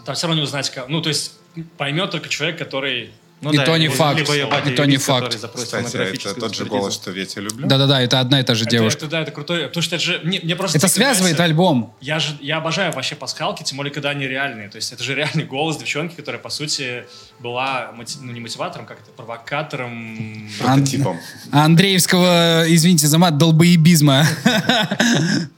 [0.04, 0.88] Там все равно не узнать, как...
[0.88, 1.32] Ну, то есть
[1.76, 3.10] поймет только человек, который...
[3.40, 4.20] Ну И то не факт.
[4.66, 5.38] И то не факт.
[5.54, 7.68] Кстати, это тот же голос, что «Ветя люблю».
[7.68, 8.98] Да-да-да, это одна и та же Это- девушка.
[8.98, 10.20] Это, да, это крутой, потому что это же...
[10.24, 11.44] Мне, мне просто Это связывает нравится.
[11.44, 11.94] альбом.
[12.00, 14.68] Я же, я обожаю вообще пасхалки, тем более, когда они реальные.
[14.68, 17.04] То есть это же реальный голос девчонки, которая, по сути,
[17.38, 20.48] была, ну, не мотиватором, как это, провокатором.
[20.58, 21.18] Прототипом.
[21.52, 24.26] Андреевского, извините за мат, долбоебизма.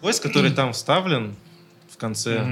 [0.03, 1.35] Войс, который там вставлен
[1.93, 2.45] в конце,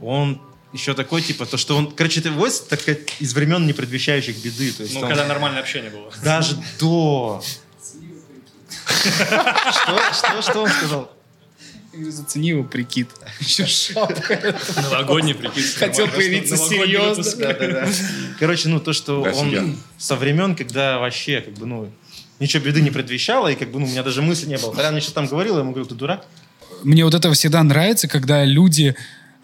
[0.00, 0.40] он
[0.72, 1.90] еще такой, типа, то, что он...
[1.90, 4.72] Короче, это войс такая из времен, не предвещающих беды.
[4.72, 6.12] То есть Ну, он когда нормальное общение было.
[6.22, 7.42] даже до...
[8.86, 11.12] Что, что, что он сказал?
[11.98, 13.08] Зацени его прикид.
[13.40, 14.54] Еще шапка.
[14.82, 15.64] Новогодний прикид.
[15.76, 17.88] Хотел появиться серьезно.
[18.38, 21.90] Короче, ну то, что он со времен, когда вообще, как бы, ну,
[22.38, 24.72] ничего беды не предвещало, и как бы, ну, у меня даже мысли не было.
[24.72, 26.26] Когда мне что там говорил, я ему говорю, ты дурак?
[26.82, 28.94] Мне вот это всегда нравится, когда люди,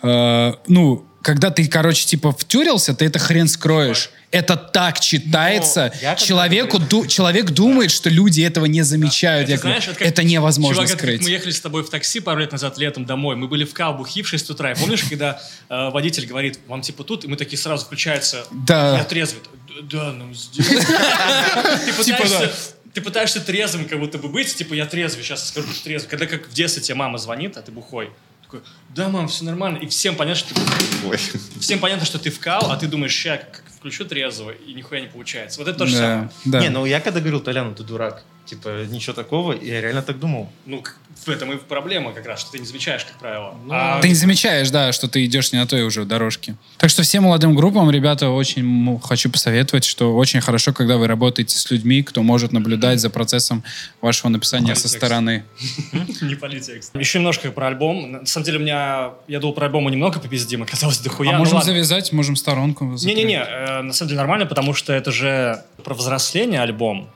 [0.03, 4.11] э, ну, когда ты, короче, типа втюрился, ты это хрен скроешь.
[4.31, 5.93] Это так читается.
[5.95, 9.49] Но когда Человеку, ду- человек думает, что люди этого не замечают.
[9.49, 11.23] Я Это, знаешь, как- это невозможно Чувак, это скрыть.
[11.23, 13.37] мы ехали с тобой в такси пару лет назад летом домой.
[13.37, 14.73] Мы были в Кал, бухи в 6 утра.
[14.73, 18.47] И помнишь, когда э, водитель говорит, вам типа тут, и мы такие сразу включаются.
[18.51, 18.97] Да.
[18.97, 19.43] Я трезвый.
[19.83, 20.67] Да, ну здесь.
[20.67, 22.53] Ты Типа, пытаешься-
[22.95, 26.09] Ты пытаешься трезвым как будто бы быть, типа я трезвый, сейчас скажу, что трезвый.
[26.11, 28.11] Когда как в детстве тебе мама звонит, а ты бухой.
[28.53, 29.79] Такой, да, мам, все нормально.
[29.79, 30.61] И всем понятно, что ты,
[31.07, 31.17] Ой.
[31.61, 35.07] всем понятно, что ты вкал, а ты думаешь, ща, как включу трезвого, и нихуя не
[35.09, 35.59] получается.
[35.59, 36.31] Вот это то же Да, самое.
[36.45, 36.61] да.
[36.61, 40.51] Не, ну я когда говорил, Толян, ты дурак, типа, ничего такого, я реально так думал.
[40.67, 40.83] Ну,
[41.25, 43.55] в этом и проблема как раз, что ты не замечаешь, как правило.
[43.65, 46.57] Ну, А Ты не замечаешь, да, что ты идешь не на той уже дорожке.
[46.79, 51.57] Так что всем молодым группам, ребята, очень хочу посоветовать, что очень хорошо, когда вы работаете
[51.57, 53.63] с людьми, кто может наблюдать за процессом
[54.01, 55.45] вашего написания со стороны.
[56.21, 56.95] Не политекст.
[56.97, 58.13] Еще немножко про альбом.
[58.13, 59.11] На самом деле, у меня...
[59.29, 61.31] Я думал про альбом немного попиздим, оказалось дохуя.
[61.31, 62.85] а Ну можем завязать, можем сторонку.
[62.85, 67.09] Не-не-не, э, на самом деле нормально, потому что это же про взросление альбом.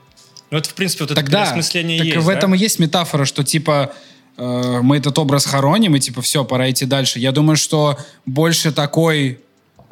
[0.49, 2.33] Ну, это, в принципе, вот это Тогда, переосмысление так есть, в да?
[2.33, 3.93] этом и есть метафора, что типа
[4.37, 7.19] э, мы этот образ хороним, и типа все, пора идти дальше.
[7.19, 9.39] Я думаю, что больше такой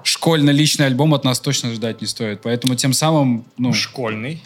[0.04, 2.42] школьно-личный альбом от нас точно ждать не стоит.
[2.44, 4.42] Поэтому тем самым, ну, Школьный.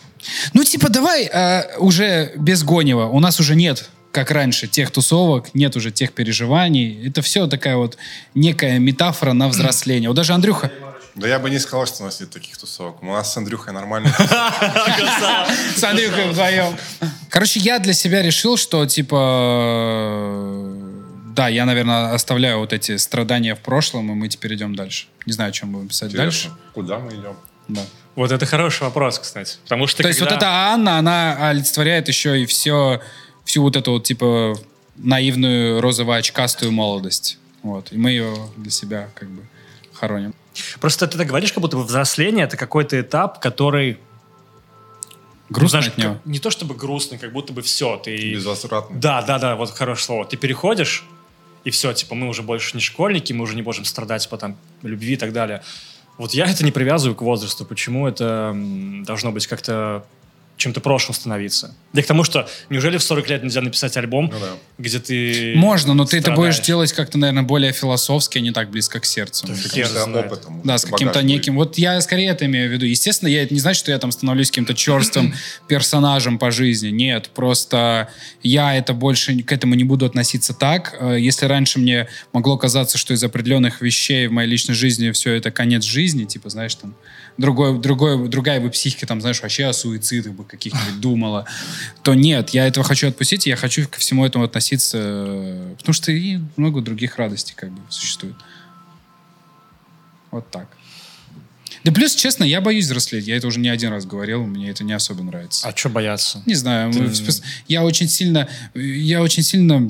[0.54, 3.06] ну типа давай э, уже без Гонева.
[3.06, 7.08] У нас уже нет, как раньше, тех тусовок, нет уже тех переживаний.
[7.08, 7.98] Это все такая вот
[8.34, 10.10] некая метафора на взросление.
[10.10, 10.72] Вот даже Андрюха...
[11.20, 13.04] Да я бы не сказал, что у нас нет таких тусовок.
[13.04, 14.10] У нас с Андрюхой нормально.
[15.76, 16.78] С Андрюхой вдвоем.
[17.30, 20.66] Короче, я для себя решил, что, типа,
[21.36, 25.08] да, я, наверное, оставляю вот эти страдания в прошлом, и мы теперь идем дальше.
[25.26, 26.52] Не знаю, о чем будем писать дальше.
[26.74, 27.36] Куда мы идем?
[27.68, 27.82] Да.
[28.16, 29.58] Вот это хороший вопрос, кстати.
[29.64, 33.02] Потому что То есть вот когда- эта Анна, она олицетворяет еще и все,
[33.46, 34.58] всю вот эту вот, типа,
[34.98, 37.38] наивную розово-очкастую молодость.
[37.64, 37.92] Вот.
[37.94, 39.44] И мы ее для себя, как бы,
[39.94, 40.34] хороним.
[40.80, 44.00] Просто ты так говоришь, как будто бы взросление— это какой-то этап, который...
[45.50, 46.14] Грустно знаешь, от него.
[46.14, 48.34] как- не то чтобы грустный, как будто бы все, ты...
[48.34, 49.00] Безвозвратно.
[49.00, 50.26] Да, да, да, вот хорошее слово.
[50.26, 51.04] Ты переходишь,
[51.64, 54.56] и все, типа, мы уже больше не школьники, мы уже не можем страдать по там
[54.84, 55.64] любви и так далее.
[56.18, 57.66] Вот я это не привязываю к возрасту.
[57.66, 58.56] Почему это
[59.06, 60.06] должно быть как-то
[60.60, 61.74] чем-то прошлым становиться.
[61.94, 64.52] Я к тому, что неужели в 40 лет нельзя написать альбом, Ну да.
[64.78, 66.68] где ты Можно, но ты это будешь страдаешь?
[66.68, 69.48] делать как-то, наверное, более философски, а не так близко к сердцу.
[69.48, 70.26] Каким-то знает.
[70.28, 70.62] опытом.
[70.64, 71.24] Да, с каким-то будет.
[71.30, 71.56] неким...
[71.56, 72.86] Вот я скорее это имею в виду.
[72.86, 75.34] Естественно, я, это не значит, что я там становлюсь каким-то черствым
[75.68, 76.90] персонажем по жизни.
[76.90, 78.10] Нет, просто
[78.44, 80.96] я это больше к этому не буду относиться так.
[81.00, 85.34] Э, Если раньше мне могло казаться, что из определенных вещей в моей личной жизни все
[85.34, 86.96] это конец жизни, типа, знаешь, там,
[87.40, 91.46] другой, другой, другая бы психика, там, знаешь, вообще о суицидах бы каких-нибудь думала,
[92.04, 96.12] то нет, я этого хочу отпустить, и я хочу ко всему этому относиться, потому что
[96.12, 98.36] и много других радостей как бы существует.
[100.32, 100.68] Вот так.
[101.84, 103.26] Да плюс, честно, я боюсь взрослеть.
[103.26, 105.68] Я это уже не один раз говорил, мне это не особо нравится.
[105.68, 106.44] А что бояться?
[106.46, 109.90] Не знаю, смысле, я очень сильно, я очень сильно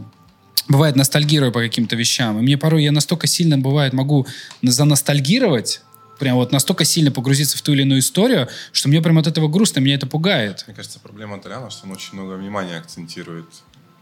[0.68, 2.38] бывает ностальгирую по каким-то вещам.
[2.38, 4.28] И мне порой я настолько сильно бывает могу
[4.62, 5.82] заностальгировать,
[6.20, 9.48] прям вот настолько сильно погрузиться в ту или иную историю, что мне прям от этого
[9.48, 10.64] грустно, меня это пугает.
[10.68, 13.48] Мне кажется, проблема Толяна, что он очень много внимания акцентирует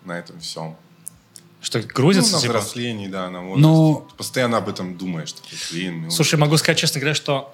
[0.03, 0.75] на этом всем.
[1.61, 2.59] Что Ну, грузится, на типа?
[2.59, 3.61] взрослении, да, на возрасте.
[3.67, 5.31] Но- Ты постоянно об этом думаешь.
[5.33, 7.53] Такой, блин, ну- Слушай, могу сказать, честно говоря, что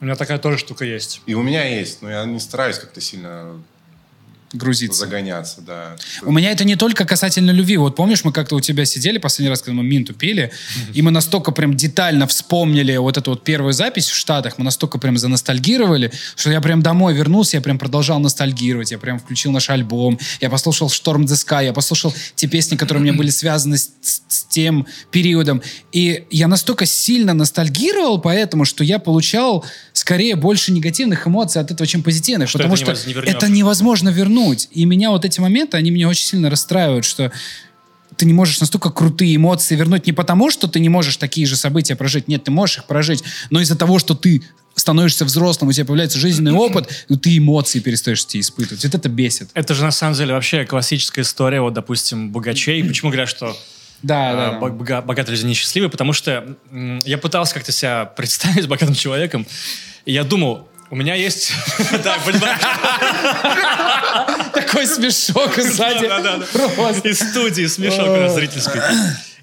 [0.00, 1.22] у меня такая тоже штука есть.
[1.26, 3.60] И у меня есть, но я не стараюсь как-то сильно
[4.56, 5.00] Грузиться.
[5.00, 5.96] загоняться, да.
[6.22, 7.76] У меня это не только касательно любви.
[7.76, 10.52] Вот помнишь, мы как-то у тебя сидели последний раз, когда мы Минту пили,
[10.94, 14.98] и мы настолько прям детально вспомнили вот эту вот первую запись в Штатах, мы настолько
[14.98, 19.70] прям заностальгировали, что я прям домой вернулся, я прям продолжал ностальгировать, я прям включил наш
[19.70, 23.78] альбом, я послушал «Шторм the Sky», я послушал те песни, которые у меня были связаны
[23.78, 25.62] с, с- тем периодом.
[25.92, 31.86] И я настолько сильно ностальгировал поэтому, что я получал скорее больше негативных эмоций от этого,
[31.86, 32.48] чем позитивных.
[32.48, 33.34] Что потому это что невоз- не вернешь.
[33.34, 34.45] это невозможно вернуть.
[34.72, 37.32] И меня вот эти моменты, они меня очень сильно расстраивают, что
[38.16, 41.56] ты не можешь настолько крутые эмоции вернуть не потому, что ты не можешь такие же
[41.56, 42.28] события прожить.
[42.28, 44.42] Нет, ты можешь их прожить, но из-за того, что ты
[44.74, 48.84] становишься взрослым, у тебя появляется жизненный опыт, и ты эмоции перестаешь эти испытывать.
[48.84, 49.50] Вот это бесит.
[49.54, 52.82] Это же на самом деле вообще классическая история, вот, допустим, богачей.
[52.84, 53.56] Почему говорят, что
[54.02, 54.58] Да, а, да, да.
[54.60, 55.88] бог- бога- богатые люди несчастливы?
[55.88, 56.56] Потому что
[57.04, 59.46] я пытался как-то себя представить богатым человеком,
[60.04, 61.52] и я думал, у меня есть...
[64.52, 66.06] Такой смешок сзади.
[67.06, 68.80] Из студии смешок зрительский.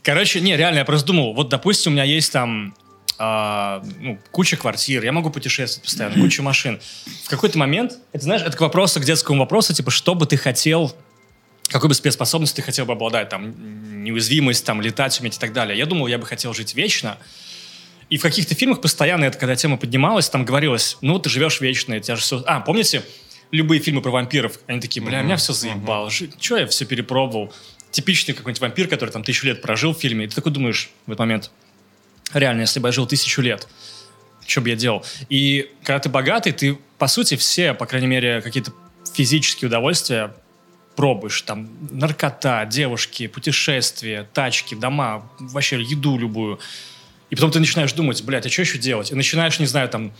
[0.03, 2.75] Короче, не, реально, я просто думал, вот, допустим, у меня есть там
[3.17, 6.82] а, ну, куча квартир, я могу путешествовать постоянно, куча машин.
[7.23, 10.36] В какой-то момент, это, знаешь, это к вопросу, к детскому вопросу, типа, что бы ты
[10.36, 10.93] хотел,
[11.69, 15.77] какой бы спецспособность ты хотел бы обладать, там, неуязвимость, там, летать, уметь и так далее.
[15.77, 17.17] Я думал, я бы хотел жить вечно,
[18.13, 21.99] и в каких-то фильмах постоянно, это когда тема поднималась, там говорилось, ну, ты живешь вечно,
[21.99, 22.43] тебя же все...
[22.45, 23.02] А, помните,
[23.49, 27.52] любые фильмы про вампиров, они такие, бля, меня все заебало, что я все перепробовал.
[27.89, 31.10] Типичный какой-нибудь вампир, который там тысячу лет прожил в фильме, и ты такой думаешь в
[31.10, 31.49] этот момент,
[32.36, 33.67] реально, если бы я жил тысячу лет,
[34.45, 35.04] что бы я делал?
[35.30, 38.73] И когда ты богатый, ты, по сути, все, по крайней мере, какие-то
[39.12, 40.36] физические удовольствия
[40.95, 41.41] пробуешь.
[41.41, 46.60] Там наркота, девушки, путешествия, тачки, дома, вообще еду любую.
[47.34, 49.12] И потом ты начинаешь думать, блядь, а что еще делать?
[49.12, 50.12] И начинаешь, не знаю, там,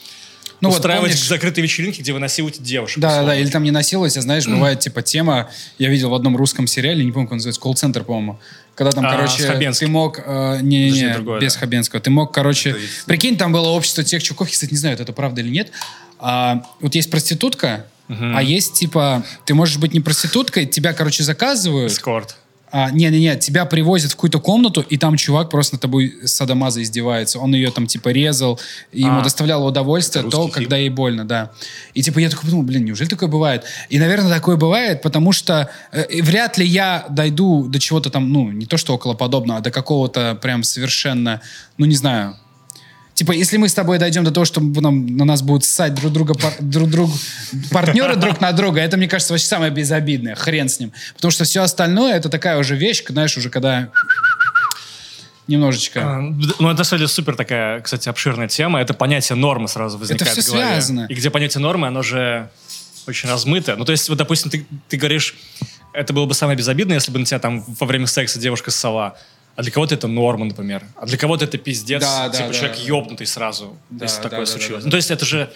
[0.62, 2.98] Ну вот устраивать помнишь- закрытые вечеринки, где вы насилуете девушек.
[2.98, 3.34] Да, да, условно.
[3.34, 6.66] да, или там не насиловать, а знаешь, бывает типа тема, я видел в одном русском
[6.66, 8.40] сериале, не помню, как он называется, колл-центр, по-моему,
[8.74, 11.60] когда там, А, короче, ты мог, э, не, Подожди, не, другое, без да.
[11.60, 14.78] Хабенского, ты мог, короче, Это есть- прикинь, там было общество тех чуваков, я, кстати, не
[14.78, 15.72] знаю, это правда или нет,
[16.20, 21.92] А, вот есть проститутка, а есть типа, ты можешь быть не проституткой, тебя, короче, заказывают,
[21.92, 22.38] Эскорт.
[22.76, 26.82] А, не-не-не, тебя привозят в какую-то комнату, и там чувак просто над тобой с садомаза
[26.82, 27.38] издевается.
[27.38, 28.60] Он ее там типа резал,
[28.92, 29.24] и ему А.
[29.24, 31.52] доставляло удовольствие то, русский когда ей больно, да.
[31.94, 33.64] И типа я такой подумал, блин, неужели такое бывает?
[33.90, 38.50] И, наверное, такое бывает, потому что э, вряд ли я дойду до чего-то там, ну,
[38.50, 41.42] не то что около подобного, а до какого-то прям совершенно,
[41.78, 42.38] ну, не знаю,
[43.14, 46.12] Типа, если мы с тобой дойдем до того, что нам, на нас будут ссать друг
[46.12, 47.12] друга, пар- друг друг,
[47.72, 50.34] партнеры друг на друга, это, мне кажется, вообще самое безобидное.
[50.36, 50.92] Хрен с ним.
[51.16, 53.90] Потому что все остальное, это такая уже вещь, знаешь, уже когда
[55.48, 56.02] немножечко...
[56.02, 58.80] А, Ну, это, на самом деле, супер такая, кстати, обширная тема.
[58.82, 60.72] Это понятие нормы сразу возникает всё в голове.
[60.72, 61.06] связано.
[61.10, 62.50] И где понятие нормы, оно же
[63.08, 63.76] очень размыто.
[63.76, 65.36] Ну, то есть, вот, допустим, ты, ты говоришь,
[65.92, 69.18] это было бы самое безобидное, если бы на тебя там во время секса девушка ссала.
[69.56, 70.84] А для кого-то это норма, например.
[70.96, 72.02] А для кого-то это пиздец.
[72.02, 72.84] Да, да, типа да, человек да.
[72.84, 74.72] ёбнутый сразу, Да, если да, такое да, случилось.
[74.72, 75.52] да, да, Ну, то есть это же...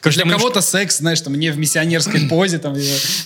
[0.00, 2.74] Короче, Для кого-то секс, знаешь, там, мне в миссионерской позе, там,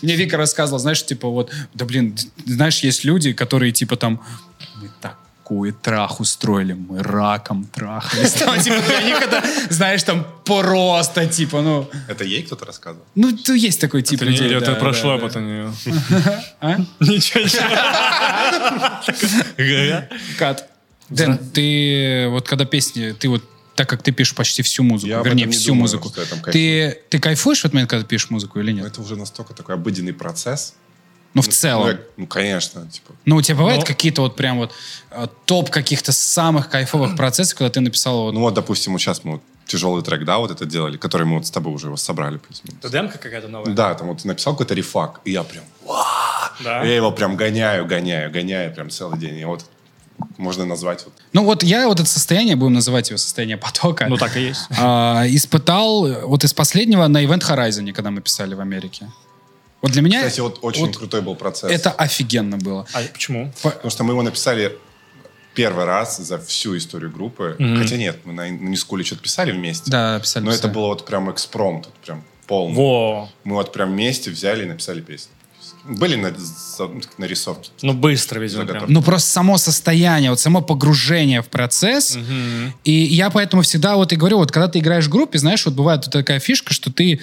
[0.02, 4.22] мне Вика рассказывала, знаешь, типа вот, да блин, знаешь, есть люди, которые типа там,
[5.48, 8.32] такой трах устроили, мы раком трахались.
[8.38, 13.04] Там, типа, для них это, знаешь, там, просто, типа, ну, Это ей кто-то рассказывал?
[13.14, 14.46] ну, то есть такой тип Это, не- людей.
[14.48, 15.26] или это да, прошло, да, а да.
[15.26, 15.72] потом не-
[16.60, 16.76] А?
[17.00, 17.64] Ничего, ничего.
[20.38, 20.68] Кат.
[21.08, 23.42] Дэн, ты вот когда песни, ты вот
[23.74, 26.08] так как ты пишешь почти всю музыку, Я вернее, не всю думаю, музыку.
[26.10, 28.84] что я там ты, ты кайфуешь в этот момент, когда ты пишешь музыку или нет?
[28.86, 30.74] это уже настолько такой обыденный процесс.
[31.34, 31.88] Ну, в Ну, целом.
[31.88, 33.12] я- Ну, конечно, типа.
[33.24, 34.72] Ну, у тебя бывают Но- какие-то вот прям вот
[35.10, 38.32] э, топ каких-то самых кайфовых процессов, когда ты написал вот...
[38.34, 41.36] Ну вот, допустим, вот сейчас мы вот тяжелый трек, да, вот это делали, который мы
[41.36, 42.40] вот с тобой уже его собрали.
[42.80, 43.72] Это демка какая-то новая?
[43.74, 45.64] Да, там вот ты написал какой-то рефак, и я прям,
[46.64, 46.82] Да.
[46.82, 49.38] я его прям гоняю, гоняю, гоняю прям целый день.
[49.38, 49.64] И вот
[50.38, 54.16] можно назвать вот Ну, вот я вот это состояние, будем называть его состояние потока, Ну
[54.16, 54.62] так и есть.
[54.78, 59.10] а, испытал э, вот из последнего на Event Horizon, когда мы писали в Америке.
[59.80, 61.70] Вот для меня Кстати, вот очень вот крутой был процесс.
[61.70, 62.86] это офигенно было.
[62.92, 63.52] А почему?
[63.62, 64.76] Потому что мы его написали
[65.54, 67.56] первый раз за всю историю группы.
[67.78, 69.90] Хотя нет, мы на Нискуле что-то писали вместе.
[69.90, 70.44] Да, писали.
[70.44, 70.74] Но это писали.
[70.74, 72.74] было вот прям экспромт, вот прям полный.
[72.74, 73.28] Во.
[73.44, 75.30] Мы вот прям вместе взяли и написали песню.
[75.84, 76.34] Были на-
[77.18, 77.70] нарисовки.
[77.82, 78.84] Ну быстро, видимо, прям.
[78.88, 82.18] Ну, просто само состояние, вот само погружение в процесс.
[82.84, 85.74] И я поэтому всегда вот и говорю, вот когда ты играешь в группе, знаешь, вот
[85.74, 87.20] бывает вот такая фишка, что ты,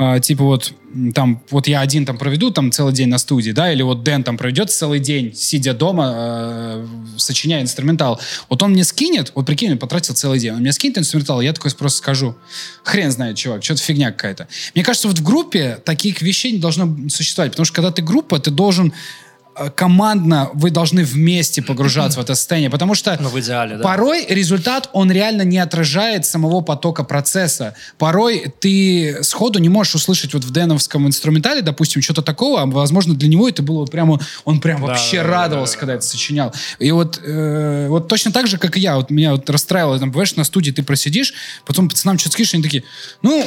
[0.00, 0.72] э, типа вот,
[1.14, 4.24] там, вот я один там проведу там целый день на студии, да, или вот Дэн
[4.24, 6.86] там проведет целый день, сидя дома, э,
[7.16, 8.20] сочиняя инструментал.
[8.48, 11.52] Вот он мне скинет, вот прикинь, он потратил целый день, он мне скинет инструментал, я
[11.52, 12.34] такой просто скажу,
[12.82, 14.48] хрен знает, чувак, что-то фигня какая-то.
[14.74, 18.38] Мне кажется, вот в группе таких вещей не должно существовать, потому что когда ты группа,
[18.40, 18.92] ты должен
[19.74, 23.82] командно, вы должны вместе погружаться в это состояние, потому что Ну, в идеале, да.
[23.82, 27.74] порой результат, он реально не отражает самого потока процесса.
[27.98, 33.14] Порой ты сходу не можешь услышать вот в Дэновском инструментале, допустим, что-то такого, а, возможно,
[33.14, 36.04] для него это было прямо, он прям Да, вообще да, радовался, да, да, когда это
[36.06, 36.54] сочинял.
[36.78, 40.10] И вот, э, вот точно так же, как и я, вот меня вот расстраивало, там,
[40.10, 41.34] бываешь, на студии ты просидишь,
[41.66, 42.84] потом пацанам что-то скинешь, они такие,
[43.22, 43.44] ну,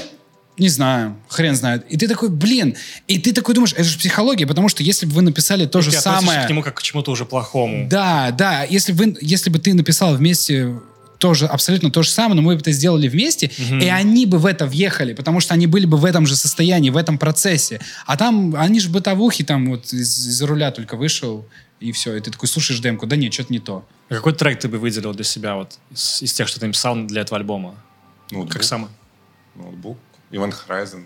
[0.58, 1.86] не знаю, хрен знает.
[1.90, 2.76] И ты такой, блин,
[3.08, 5.82] и ты такой думаешь, это же психология, потому что если бы вы написали то И
[5.82, 6.46] же ты самое...
[6.46, 7.88] к нему как к чему-то уже плохому.
[7.90, 8.64] Да, да.
[8.64, 10.80] Если, вы, если бы ты написал вместе
[11.18, 14.46] тоже абсолютно то же самое, но мы бы это сделали вместе, и они бы в
[14.46, 17.80] это въехали, потому что они были бы в этом же состоянии, в этом процессе.
[18.06, 21.48] А там, они же бытовухи, там вот из, из руля только вышел,
[21.80, 22.16] и все.
[22.16, 23.86] И ты такой слушаешь демку, да нет, что-то не то.
[24.10, 26.96] А Какой трек ты бы выделил для себя вот из, из тех, что ты написал
[27.06, 27.76] для этого альбома?
[28.32, 28.54] Ноутбук.
[28.54, 28.90] Как самый?
[29.56, 29.98] Ноутбук.
[30.34, 31.06] Event Horizon.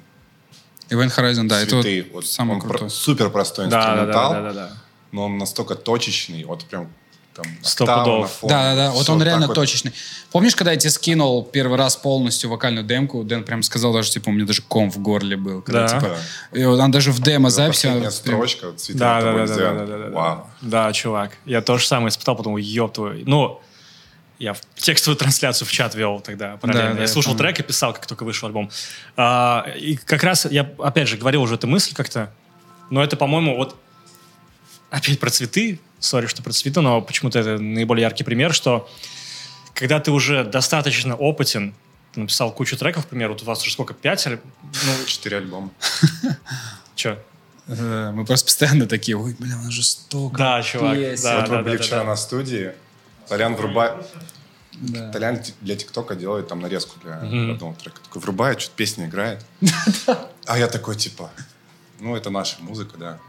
[0.90, 2.04] Event Horizon, да, это Цветы.
[2.13, 2.80] вот Вот самый он крутой.
[2.80, 4.72] про- супер простой Да, да, да, инструментал, да, да, да.
[5.12, 6.88] но он настолько точечный, вот прям
[7.34, 8.28] там октава.
[8.44, 8.92] Да, да, да.
[8.92, 9.54] Вот он реально вот.
[9.54, 9.92] точечный.
[10.32, 14.30] Помнишь, когда я тебе скинул первый раз полностью вокальную демку, Дэн прям сказал даже, типа,
[14.30, 15.62] у меня даже ком в горле был.
[15.62, 16.00] Когда, Да.
[16.00, 16.18] типа,
[16.54, 17.82] и вот он даже в демо-записи...
[17.92, 19.80] Прям- строчка, цветы Да, на да, тобой да, да, сделаны.
[19.80, 20.16] да, да, да, да.
[20.16, 20.48] Вау.
[20.62, 21.32] Да, чувак.
[21.46, 23.24] Я то же самое испытал, потом, ёб твою.
[23.28, 23.62] Ну,
[24.39, 26.89] я текстовую трансляцию в чат вел тогда параллельно.
[26.89, 27.54] Да, да, я я слушал помню.
[27.54, 28.69] трек и писал, как только вышел альбом.
[29.15, 32.32] А, и как раз я, опять же, говорил уже эту мысль как-то,
[32.89, 33.76] но это, по-моему, вот
[34.89, 38.89] опять про цветы, сори, что про цветы, но почему-то это наиболее яркий пример, что
[39.73, 41.73] когда ты уже достаточно опытен,
[42.13, 44.26] ты написал кучу треков, к примеру, вот у вас уже сколько, пять?
[44.26, 45.69] или- Ну, Четыре альбома.
[46.95, 47.17] что?
[47.67, 51.23] Э, Мы просто постоянно такие, ой, бля, у нас же столько Да, чувак, песен».
[51.23, 52.04] да, вот да, вы были да, вчера да.
[52.06, 52.71] на студии,
[53.30, 54.06] Толян врубает...
[54.80, 55.12] Да.
[55.12, 58.00] Толян для ТикТока делает там нарезку для одного трека.
[58.04, 59.44] Такой врубает, что-то песня играет.
[60.46, 61.30] А я такой, типа,
[62.00, 63.20] ну, это наша музыка, да.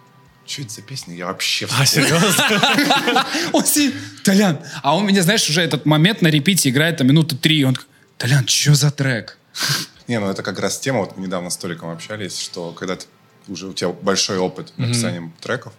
[0.47, 1.17] Что это за песня?
[1.17, 1.67] Я вообще...
[1.77, 3.27] А, серьезно?
[3.53, 7.37] Он сидит, Толян, а он меня, знаешь, уже этот момент на репите играет там минуты
[7.37, 9.37] три, и он такой, Толян, что за трек?
[10.07, 13.07] Не, ну это как раз тема, вот мы недавно с Толиком общались, что когда ты
[13.49, 15.73] уже у тебя большой опыт написания треков,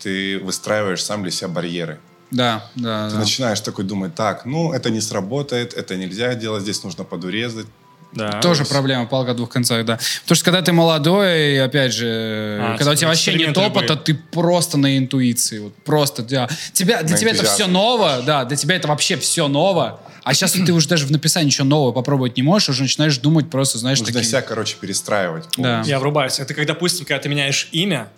[0.00, 1.98] ты выстраиваешь сам для себя барьеры.
[2.34, 3.20] Да, да, Ты да.
[3.20, 7.66] начинаешь такой думать, так, ну это не сработает, это нельзя делать, здесь нужно подурезать.
[8.12, 8.40] Да.
[8.40, 9.98] Тоже проблема, палка о двух концах, да.
[10.22, 13.94] Потому что когда ты молодой, и опять же, А, когда у тебя вообще нет опыта,
[13.94, 14.04] любые.
[14.04, 15.58] ты просто на интуиции.
[15.58, 16.48] Вот просто, да.
[16.72, 20.00] Тебя, для На тебя это все ново, да, для тебя это вообще все ново.
[20.22, 23.50] А сейчас ты уже даже в написании ничего нового попробовать не можешь, уже начинаешь думать
[23.50, 24.28] просто, знаешь, Нужно таким...
[24.28, 25.44] себя, короче, перестраивать.
[25.56, 25.62] Да.
[25.62, 25.90] полностью.
[25.90, 26.38] Я врубаюсь.
[26.38, 28.08] Это когда, допустим, когда ты меняешь имя,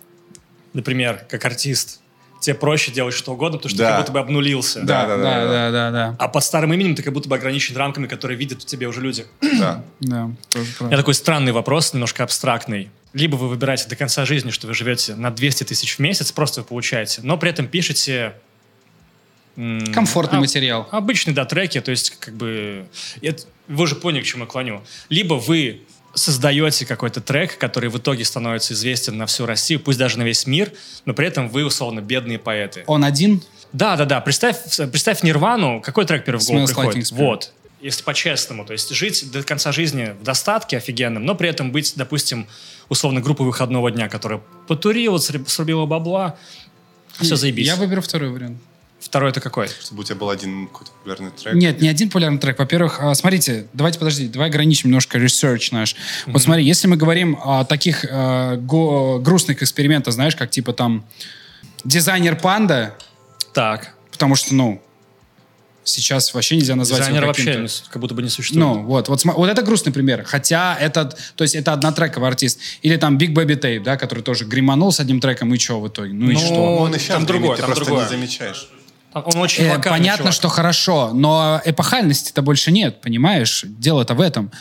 [0.73, 1.99] например, как артист,
[2.47, 3.85] тебе проще делать что угодно, потому что Да.
[3.85, 4.81] ты как будто бы обнулился.
[4.81, 5.47] Да, да, да, да, да.
[5.47, 6.15] да, да, да.
[6.17, 9.01] А под старым именем ты как будто бы ограничен рамками, которые видят в тебе уже
[9.01, 9.25] люди.
[9.41, 9.83] Да.
[9.99, 10.85] Да, тоже У правда.
[10.85, 12.89] меня такой странный вопрос, немножко абстрактный.
[13.13, 16.61] Либо вы выбираете до конца жизни, что вы живете на 200 тысяч в месяц, просто
[16.61, 18.33] вы получаете, но при этом пишете...
[19.93, 20.87] Комфортный а- материал.
[20.91, 22.85] Обычные, да, треки, то есть как бы...
[23.21, 24.83] это- вы же поняли, к чему я клоню.
[25.09, 25.81] Либо вы
[26.17, 30.45] создаете какой-то трек, который в итоге становится известен на всю Россию, пусть даже на весь
[30.45, 30.71] мир,
[31.05, 32.83] но при этом вы, условно, бедные поэты.
[32.87, 33.41] Он один?
[33.73, 34.21] Да, да, да.
[34.21, 34.57] Представь,
[34.91, 37.05] представь Нирвану, какой трек первый в голову Smells Like приходит?
[37.11, 37.15] Spirit.
[37.17, 37.51] Вот.
[37.79, 41.93] Если по-честному, то есть жить до конца жизни в достатке офигенном, но при этом быть,
[41.95, 42.47] допустим,
[42.89, 46.37] условно, группой выходного дня, которая потурила, сруб- срубила бабла,
[47.21, 47.67] все заебись.
[47.67, 48.57] Я выберу второй вариант.
[48.99, 49.67] Второй это какой?
[49.67, 51.53] Чтобы у тебя был один какой-то популярный трек.
[51.53, 52.57] Нет, не один популярный трек.
[52.59, 55.95] Во-первых, а, смотрите, давайте подожди, давай ограничим немножко research наш.
[56.25, 61.05] Вот смотри, если мы говорим о таких э, го- грустных экспериментах, знаешь, как типа там
[61.85, 62.95] Desiigner Panda,
[63.53, 63.93] Так.
[64.11, 64.81] потому что, ну,
[65.83, 68.65] сейчас вообще нельзя назвать его Desiigner вообще не с- как будто бы не существует.
[68.67, 70.23] Ну, вот, вот, вот это грустный пример.
[70.25, 72.59] Хотя это, то есть это однотрековый артист.
[72.81, 75.87] Или там Big Baby Tape, да, который тоже гриманул с одним треком, и что в
[75.87, 76.11] итоге?
[76.13, 76.75] Ну, и Ну, что?
[76.77, 78.03] Он и сейчас Там другое, ты там просто другое.
[78.03, 78.67] не замечаешь.
[79.25, 80.33] Он очень Э, понятно, чувак.
[80.33, 83.61] что хорошо, но эпохальности-то больше нет, понимаешь?
[83.65, 84.51] Дело-то в этом.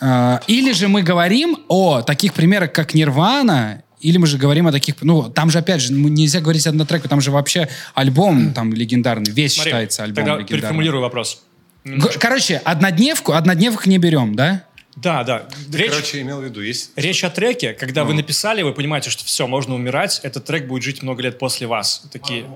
[0.00, 4.72] Э, Или же мы говорим о таких примерах, как Нирвана, или мы же говорим о
[4.72, 4.94] таких...
[5.00, 9.54] Ну, там же, опять же, нельзя говорить однотреку, там же вообще альбом там легендарный, весь
[9.54, 10.60] Смотри, считается альбом Тогда легендарным.
[10.60, 11.42] переформулирую вопрос.
[12.20, 14.62] Короче, однодневку, однодневку не берем, да?
[14.94, 15.44] Да, да.
[15.72, 16.90] Речь, Короче, имел в виду, есть...
[16.96, 18.08] речь о треке, когда Ну.
[18.08, 21.66] вы написали, вы понимаете, что все, можно умирать, этот трек будет жить много лет после
[21.68, 22.02] вас.
[22.12, 22.46] Такие...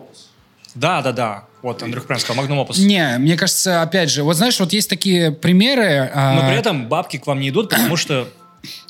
[0.74, 1.44] Да, да, да.
[1.62, 2.80] Вот Андрюх правильно сказал, Magnum Opus.
[2.80, 6.10] Не, мне кажется, опять же, вот знаешь, вот есть такие примеры...
[6.12, 8.28] а, Но при этом бабки к вам не идут, потому что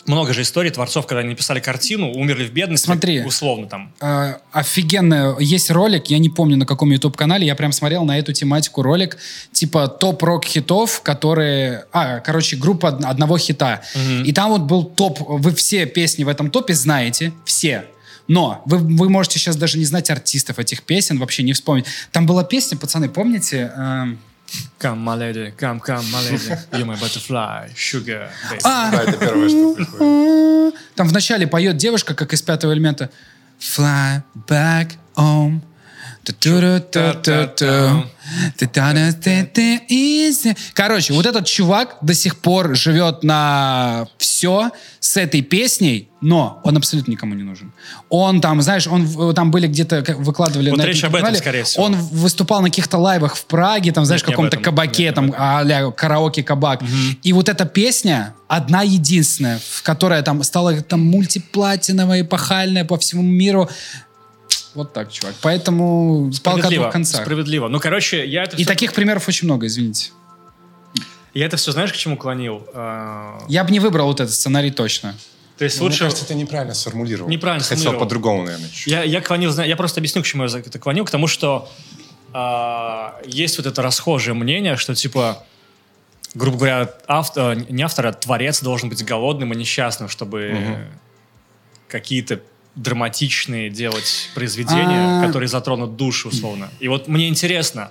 [0.07, 3.22] много же историй творцов, когда они написали картину, умерли в бедности, Смотри.
[3.22, 3.93] условно там.
[4.01, 5.37] Э, офигенно.
[5.39, 9.16] Есть ролик, я не помню на каком YouTube-канале, я прям смотрел на эту тематику ролик,
[9.53, 11.85] типа топ-рок хитов, которые...
[11.93, 13.83] А, короче, группа од- одного хита.
[14.24, 17.85] И там вот был топ, вы все песни в этом топе знаете, все.
[18.28, 21.86] Но вы, вы можете сейчас даже не знать артистов этих песен, вообще не вспомнить.
[22.12, 23.72] Там была песня, пацаны, помните?
[23.76, 24.18] Эм,
[24.78, 28.28] Come, my lady, come, come, my lady, you my butterfly, sugar.
[28.50, 28.60] baby.
[28.64, 30.74] а, Да, это первое, что приходит.
[30.94, 33.08] Там вначале поет девушка, как из пятого элемента.
[33.58, 35.60] Fly back home.
[40.74, 44.70] Короче, вот этот чувак до сих пор живет на все
[45.00, 47.72] с этой песней, но он абсолютно никому не нужен.
[48.08, 51.84] Он там, знаешь, он там были где-то выкладывали Вот на речь об этом, скорее всего.
[51.84, 56.82] Он выступал на каких-то лайвах в Праге, там, знаешь, в каком-то кабаке, там, а-ля караоке-кабак.
[57.22, 63.22] И вот эта песня одна единственная, в которая там стала там мультиплатиновая, эпохальная по всему
[63.22, 63.68] миру.
[64.74, 65.34] Вот так, чувак.
[65.42, 67.22] Поэтому палка двух концах.
[67.22, 67.68] справедливо.
[67.68, 70.12] Ну, короче, я это И все, таких примеров очень много, извините.
[71.34, 72.66] я это все знаешь, к чему клонил?
[72.74, 75.14] А, Я бы не выбрал вот этот сценарий точно.
[75.58, 76.04] То есть Ну, Мне лучше...
[76.04, 77.28] кажется, ты неправильно сформулировал.
[77.30, 78.06] Неправильно Хотел сформулировал.
[78.06, 78.68] по-другому, наверное.
[78.70, 78.86] чуть.
[78.86, 81.68] Я, я клонил, я просто объясню, к чему я это клонил, к тому, что
[82.32, 85.44] а, есть вот это расхожее мнение, что типа,
[86.34, 90.88] грубо говоря, автор, не автор, а творец должен быть голодным и несчастным, чтобы
[91.88, 92.40] какие-то
[92.74, 95.26] драматичные делать произведения, А.
[95.26, 96.70] которые затронут душу, условно.
[96.80, 97.90] И вот мне интересно,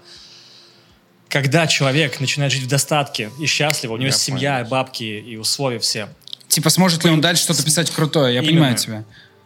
[1.30, 4.70] когда человек начинает жить в достатке и счастливо, у него Я есть семья, понял.
[4.70, 6.10] бабки и условия все.
[6.48, 8.34] Типа, сможет ли он дальше что-то писать крутое?
[8.34, 8.52] Я Именно.
[8.54, 9.04] понимаю тебя.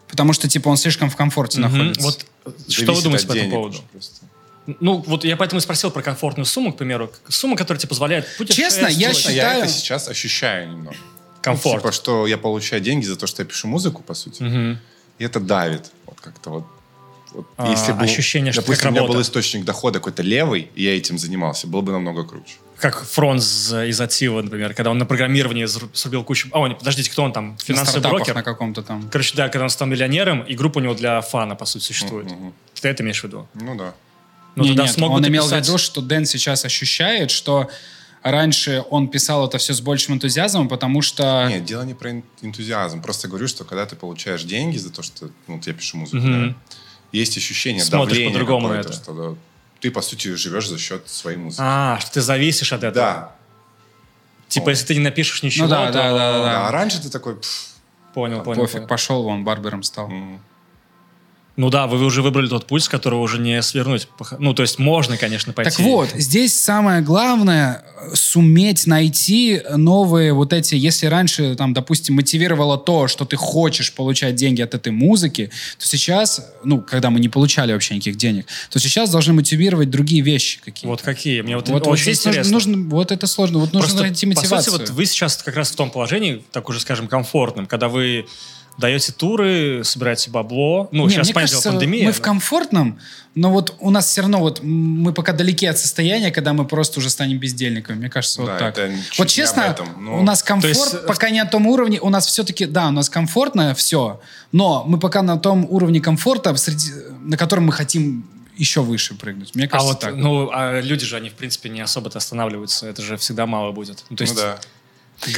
[0.08, 1.72] Потому что, типа, он слишком в комфорте Мгм.
[1.78, 2.02] находится.
[2.02, 2.26] Вот
[2.70, 3.84] что вы Зависит думаете по этому поводу?
[3.92, 4.26] просто.
[4.80, 7.12] Ну, вот я поэтому и спросил про комфортную сумму, к примеру.
[7.30, 9.10] Сумма, которая тебе позволяет Честно, я.
[9.10, 10.96] А считаю- я это сейчас ощущаю немного.
[11.42, 11.82] Комфорт.
[11.84, 14.42] Типа, что я получаю деньги за то, что я пишу музыку, по сути.
[14.42, 14.80] Мгм.
[15.20, 15.92] И это давит.
[16.06, 16.66] Вот как-то вот.
[17.32, 19.18] вот А, ощущение, что допустим, у меня работа.
[19.18, 22.56] был источник дохода какой-то левый, и я этим занимался, было бы намного круче.
[22.78, 26.50] Как Фронз из Атива, например, когда он на программирование зру- срубил кучу...
[26.52, 27.52] О, не, подождите, кто он там?
[27.52, 28.36] на Финансовый стартапах брокер?
[28.36, 29.10] на каком-то там.
[29.10, 32.30] Короче, да, когда он стал миллионером, и группа у него для фана, по сути, существует.
[32.30, 32.54] Мгм.
[32.82, 33.48] Ты это имеешь в виду?
[33.54, 33.94] Ну да.
[34.56, 37.32] Ну, Не, тогда нет, смог бы он имел писать- в виду, что Дэн сейчас ощущает,
[37.32, 37.70] что
[38.32, 41.48] раньше он писал это все с большим энтузиазмом, потому что...
[41.50, 43.02] Нет, дело не про эн- энтузиазм.
[43.02, 46.18] Просто говорю, что когда ты получаешь деньги за то, что ну, вот я пишу музыку,
[46.18, 46.50] Мгм.
[46.54, 46.56] да,
[47.12, 48.94] есть ощущение Смотришь давления по-другому на это.
[48.94, 49.38] что да,
[49.80, 51.62] ты, по сути, живешь за счет своей музыки.
[51.64, 52.94] А, что ты зависишь от этого.
[53.06, 53.36] да.
[54.48, 55.94] Типа, если ты не напишешь ничего, Ну да, то...
[55.94, 57.36] да, да, да, Да, А раньше ты такой...
[57.36, 57.70] пф,
[58.14, 58.62] Понял, понял.
[58.62, 58.88] Пофиг, понял.
[58.88, 60.10] пошел вон, барбером стал.
[60.10, 60.40] м.
[61.58, 64.10] Ну да, вы уже выбрали тот путь, с которого уже не свернуть.
[64.40, 65.72] Ну, то есть можно, конечно, пойти.
[65.72, 72.16] Так вот, здесь самое главное э, суметь найти новые вот эти, если раньше, там, допустим,
[72.16, 75.50] мотивировало то, что ты хочешь получать деньги от этой музыки,
[75.80, 80.22] то сейчас, ну, когда мы не получали вообще никаких денег, то сейчас должны мотивировать другие
[80.22, 80.90] вещи какие-то.
[80.90, 81.40] Вот какие?
[81.40, 82.52] Мне вот, вот, вот очень нужно, интересно.
[82.52, 84.74] нужно- вот это сложно, вот нужно Просто, найти по мотивацию.
[84.74, 88.26] сути, вот вы сейчас как раз в том положении, так уже скажем, комфортном, когда вы
[88.78, 90.90] даете туры, собираете бабло.
[90.92, 92.06] Ну, Не, сейчас, понятно, кажется, пандемия.
[92.08, 93.00] мы в но- комфортном,
[93.34, 97.00] но вот у нас все равно вот мы пока далеки от состояния, когда мы просто
[97.00, 97.98] уже станем бездельниками.
[97.98, 98.90] Мне кажется, вот Да, так.
[99.18, 101.50] Вот не честно, об этом, но- у нас комфорт То есть, э, пока не на
[101.50, 102.00] том уровне.
[102.02, 104.20] У нас все-таки, да, у нас комфортно все,
[104.52, 106.92] но мы пока на том уровне комфорта, среди,
[107.24, 108.26] на котором мы хотим
[108.58, 109.54] еще выше прыгнуть.
[109.56, 110.16] Мне А кажется, вот, так.
[110.16, 112.88] ну, а люди же, они, в принципе, не особо-то останавливаются.
[112.88, 114.06] Это же всегда мало будет.
[114.10, 114.60] Ну, то есть, Ну да.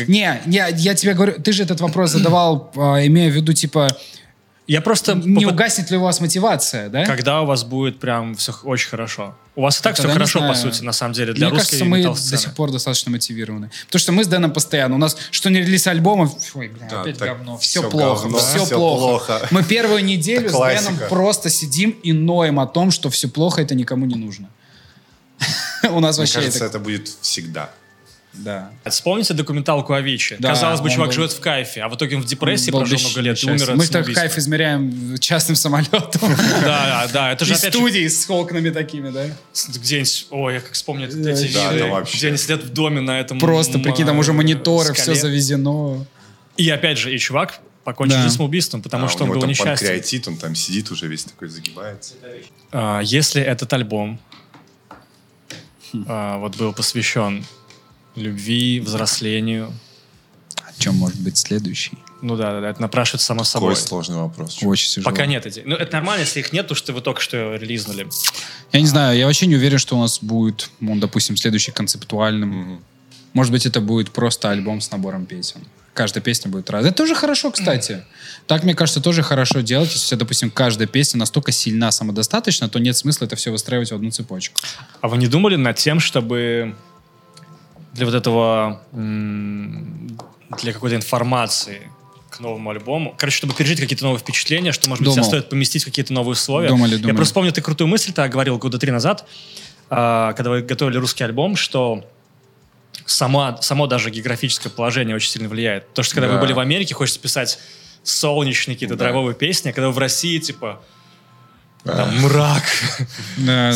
[0.08, 3.88] Не, я, я тебе говорю, ты же этот вопрос задавал, а, имея в виду, типа,
[4.66, 5.14] Я просто...
[5.14, 7.06] Не попыт- угаснет ли у вас мотивация, да?
[7.06, 9.34] Когда у вас будет прям все очень хорошо?
[9.56, 10.74] У вас и так все Тогда не хорошо, по знаю.
[10.74, 13.72] сути, на самом деле, для Мне русской кажется, мы до сих пор достаточно мотивированы.
[13.86, 14.96] Потому что мы с Дэном постоянно.
[14.96, 17.58] У нас что не релиз альбома, ой, бля, Да, опять так говно.
[17.58, 19.00] Все, всё плохо, говно, все, всё плохо.
[19.38, 19.48] плохо.
[19.52, 20.54] Мы первую неделю с.
[20.54, 24.50] Дэном просто сидим и ноем о том, что все плохо, это никому не нужно.
[25.92, 26.78] У нас Мне вообще кажется, это...
[26.78, 27.70] это будет всегда.
[28.38, 28.72] Да.
[28.90, 30.36] Вспомните документалку Авичи.
[30.40, 32.72] Да, Казалось бы, он чувак был- живет в кайфе, а в итоге он в депрессии
[32.72, 36.22] Был прожил много лет и умер Мы так кайф измеряем частным самолетом.
[36.62, 39.26] Да, да, это же опять студии с окнами такими, да?
[39.70, 41.32] где-нибудь, ой, я как вспомню эти виды,
[42.14, 46.06] где они сидят в доме на этом Просто, прикинь, там уже мониторы, все завезено.
[46.58, 48.24] И опять же, и чувак покончил Да.
[48.24, 49.70] жизнь самоубийством, потому А, что он был там несчастен.
[49.88, 52.16] панкреатит, он там сидит уже весь такой загибается.
[52.72, 54.20] А, Если этот альбом
[56.08, 57.46] а, вот был посвящен
[58.18, 59.74] любви, взрослению,
[60.64, 61.98] О чем может быть следующий?
[62.22, 63.76] ну да, да, да, это напрашивается само собой.
[63.76, 64.58] Какой сложный вопрос.
[64.64, 65.12] Очень тяжело.
[65.12, 65.64] Пока нет идей.
[65.66, 68.08] Ну, это нормально, если их нет, потому что вы только что релизнули.
[68.74, 72.84] Я не знаю, я вообще не уверен, что у нас будет, ну, допустим, следующий концептуальным.
[73.34, 75.62] Может быть, это будет просто альбом с набором песен.
[75.94, 76.92] Каждая песня будет разная.
[76.92, 78.04] Это тоже хорошо, кстати.
[78.46, 79.92] Так, мне кажется, тоже хорошо делать.
[79.92, 83.92] Если, у тебя, допустим, каждая песня настолько сильна, самодостаточна, то нет смысла это все выстраивать
[83.92, 84.60] в одну цепочку.
[85.02, 86.76] А вы не думали над тем, чтобы
[87.98, 91.92] для вот этого, для какой-то информации
[92.30, 95.16] к новому альбому, короче, чтобы пережить какие-то новые впечатления, что, может быть, Думал.
[95.16, 96.70] тебя стоит поместить в какие-то новые условия.
[96.70, 97.16] Думали, Я думали.
[97.16, 99.26] просто помню, ты крутую мысль ты говорил года три назад,
[99.90, 102.06] а, когда вы готовили русский альбом, что
[103.06, 105.92] сама, само даже географическое положение очень сильно влияет.
[105.94, 106.42] То, что когда вы Да.
[106.42, 107.58] были в Америке, хочется писать
[108.04, 109.00] солнечные какие-то Да.
[109.06, 110.82] драйвовые песни, а когда вы в России, типа,
[111.88, 112.64] там, мрак,
[113.38, 113.74] Да,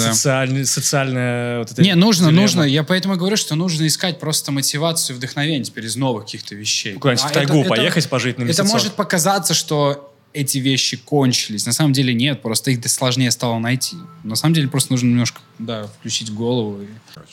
[0.65, 2.41] социальная вот эта Не, нужно, дилемма.
[2.41, 2.63] нужно.
[2.63, 6.55] Я поэтому и говорю, что нужно искать просто мотивацию и вдохновение теперь из новых каких-то
[6.55, 6.93] вещей.
[6.93, 8.71] Куда-нибудь А в тайгу это- поехать, пожить на Это месяцок.
[8.71, 11.65] может показаться, что эти вещи кончились.
[11.65, 13.97] На самом деле нет, просто их сложнее стало найти.
[14.23, 16.81] На самом деле просто нужно немножко, да, включить голову.
[16.83, 16.87] и-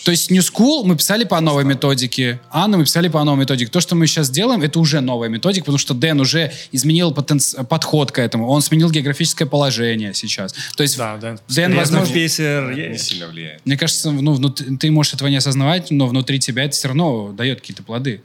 [0.05, 3.71] То есть New School мы писали по новой методике, Анну мы писали по новой методике.
[3.71, 7.65] То, что мы сейчас делаем, это уже новая методика, потому что Дэн уже изменил потенци-
[7.65, 8.49] подход к этому.
[8.49, 10.55] Он сменил географическое положение сейчас.
[10.77, 11.17] То есть Да.
[11.19, 12.91] Дэн, Приездом возможно, в Питер.
[12.91, 13.65] Не сильно влияет.
[13.65, 17.33] мне кажется, ну, внут- ты можешь этого не осознавать, но внутри тебя это все равно
[17.33, 18.23] дает какие-то плоды.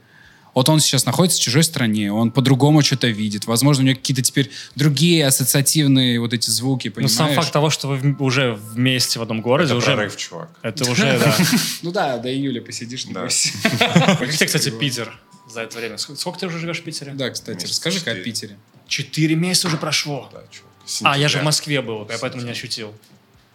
[0.54, 3.46] Вот он сейчас находится в чужой стране, он по-другому что-то видит.
[3.46, 7.12] Возможно, у него какие-то теперь другие ассоциативные вот эти звуки, Ну, понимаешь?
[7.16, 9.86] сам факт того, что вы уже вместе в одном городе, Это уже...
[9.86, 10.50] прорыв, чувак.
[10.62, 11.36] Это уже, да.
[11.82, 13.20] Ну да, до июля посидишь, Да.
[13.20, 13.52] небось.
[13.78, 15.18] Как тебе, кстати, Питер
[15.50, 15.96] за это время?
[15.96, 17.12] Ск- Сколько ты уже живешь в Питере?
[17.14, 18.14] Да, кстати, расскажи-ка о.
[18.16, 18.56] Питере.
[18.86, 20.28] Четыре месяца уже прошло.
[20.32, 20.70] Да, чувак.
[21.02, 21.42] А, я же в.
[21.42, 22.94] Москве был, я поэтому не ощутил.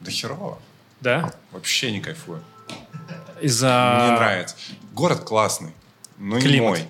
[0.02, 0.60] Да херово.
[1.02, 1.34] Да?
[1.52, 2.44] Вообще не кайфую.
[3.42, 4.02] Из-за...
[4.04, 4.56] Мне нравится.
[4.94, 5.72] Город классный,
[6.20, 6.70] но не Климат.
[6.70, 6.88] мой.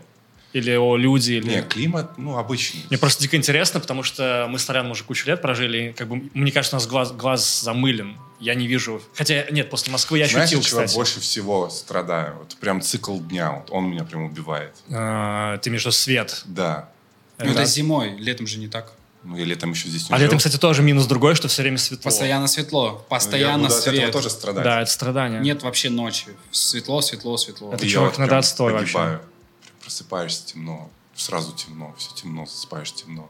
[0.52, 1.48] Или о люди, или...
[1.48, 2.82] Не, климат, ну, обычный.
[2.90, 6.28] Мне просто дико интересно, потому что мы с Толяном уже кучу лет прожили, как бы,
[6.34, 8.18] мне кажется, у нас глаз, глаз замылен.
[8.40, 9.00] Я не вижу...
[9.14, 10.98] Хотя, нет, после Москвы я Знаешь, ощутил, от чего я кстати.
[10.98, 12.36] больше всего страдаю?
[12.40, 14.74] Вот прям цикл дня, вот он меня прям убивает.
[14.90, 16.42] А, ты между свет.
[16.46, 16.90] Да.
[17.38, 18.94] Ну, это зимой, летом же не так.
[19.24, 20.26] Ну, я летом еще здесь не А жил.
[20.26, 22.04] летом, кстати, тоже минус другой, что все время светло.
[22.06, 24.12] Постоянно светло, Ну, я постоянно буду от этого свет.
[24.14, 24.64] тоже страдать.
[24.64, 25.42] Да, это страдание.
[25.42, 26.28] Нет вообще ночи.
[26.52, 27.74] Светло, светло, светло.
[27.74, 28.94] Это И я чувак вот надо прям отстой вообще.
[28.94, 29.20] погибаю.
[29.20, 33.30] Прям Просыпаешься темно, сразу темно, все темно, засыпаешь темно.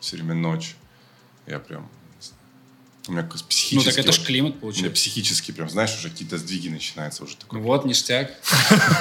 [0.00, 0.74] Все время ночь.
[1.46, 1.88] Я прям...
[3.08, 3.88] У меня как Ну психически...
[3.90, 4.94] так это ж вот- климат У меня получается.
[4.94, 7.58] психически прям, знаешь, уже какие-то сдвиги начинаются уже такой.
[7.60, 8.30] Вот, ништяк.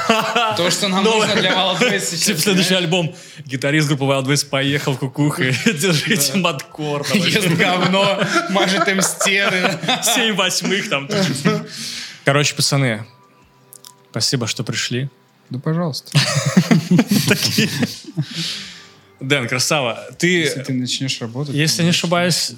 [0.58, 2.22] То, что нам нужно для Wild сейчас.
[2.22, 3.14] Типа следующий альбом.
[3.45, 5.51] Гитарист группы Wild Ways поехал кукухой.
[5.66, 7.05] Держите маткор.
[7.14, 9.78] Ест говно, мажет им стены.
[10.03, 11.10] Семь восьмых там.
[12.24, 13.05] Короче, пацаны,
[14.12, 15.10] спасибо, что пришли.
[15.49, 16.12] Да, пожалуйста.
[19.20, 20.05] Дэн, красава.
[20.22, 21.55] Если Ты, ты начнешь работать...
[21.55, 22.51] если не ошибаюсь,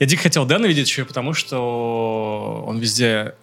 [0.00, 3.34] я дико хотел Дэна видеть еще, потому что он везде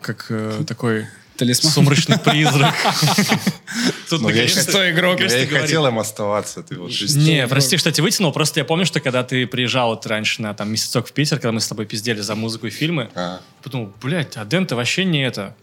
[0.00, 1.06] как э, такой
[1.36, 1.72] Талисман.
[1.72, 2.74] сумрачный призрак.
[4.10, 5.20] Тут Ну, Кто игрок?
[5.20, 6.62] Я и хотел им оставаться.
[6.62, 8.32] Ты вот Не, прости, что я тебя вытянул.
[8.32, 11.52] Просто я помню, что когда ты приезжал вот раньше на там месяцок в Питер, когда
[11.52, 15.24] мы с тобой пиздели за музыку и фильмы, А, подумал, блядь, а Дэн-то вообще не
[15.24, 15.54] это.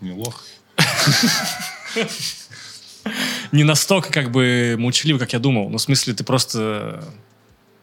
[0.00, 0.44] не лох.
[3.52, 5.70] Не настолько как бы молчаливый, как я думал.
[5.70, 7.02] Ну, в смысле, ты просто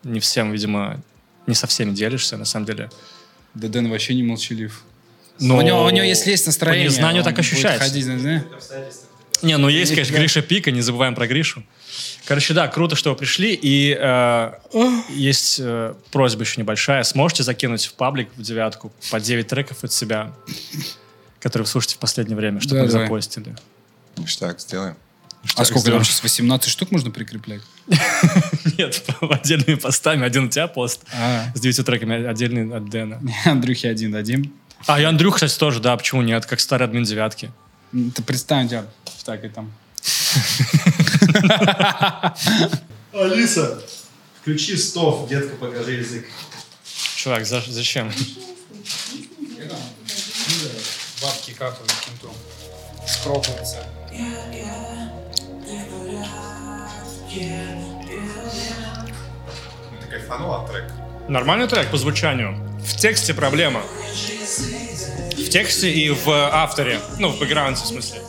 [0.04, 1.02] не всем, видимо,
[1.48, 2.90] не со всеми делишься, на самом деле.
[3.54, 4.84] Да Дэн вообще не молчалив.
[5.40, 7.84] Но У него, у него если есть настроение, По незнанию так будет ощущается.
[7.88, 8.44] ходить, знаешь?
[9.42, 11.64] Не, ну есть, конечно, Гриша Пика, не забываем про Гришу.
[12.26, 13.54] Короче, да, круто, что вы пришли.
[13.54, 14.52] И э,
[15.10, 17.04] есть э, просьба еще небольшая.
[17.04, 20.34] Сможете закинуть в паблик в девятку по 9 треков от себя,
[21.40, 23.56] которые вы слушаете в последнее время, чтобы Да, мы запостили?
[24.18, 24.96] Ништяк, сделаем.
[25.56, 26.00] А сколько сделано.
[26.04, 26.24] там сейчас?
[26.24, 27.62] 18 штук можно прикреплять?
[28.78, 30.26] Нет, отдельными постами.
[30.26, 33.22] Один у тебя пост А, с девятью треками, отдельный от Дэна.
[33.46, 34.54] Андрюхе один дадим.
[34.88, 37.52] А, и Андрюх, кстати, тоже, да, почему нет, как старый админ девятки.
[37.92, 38.86] Ты представь, тебя
[39.24, 39.72] так и там.
[43.14, 43.82] Алиса,
[44.42, 46.26] включи стов, детка, покажи язык.
[47.16, 48.12] Чувак, за- зачем?
[51.22, 52.32] Бабки капают кенту.
[57.36, 59.14] Скропывается.
[60.02, 60.92] Ты кайфанул от трека?
[61.28, 62.56] Нормальный трек по звучанию.
[62.80, 63.82] В тексте проблема.
[65.38, 67.00] В тексте и в авторе.
[67.20, 68.22] Ну, в бэкграунде, в смысле.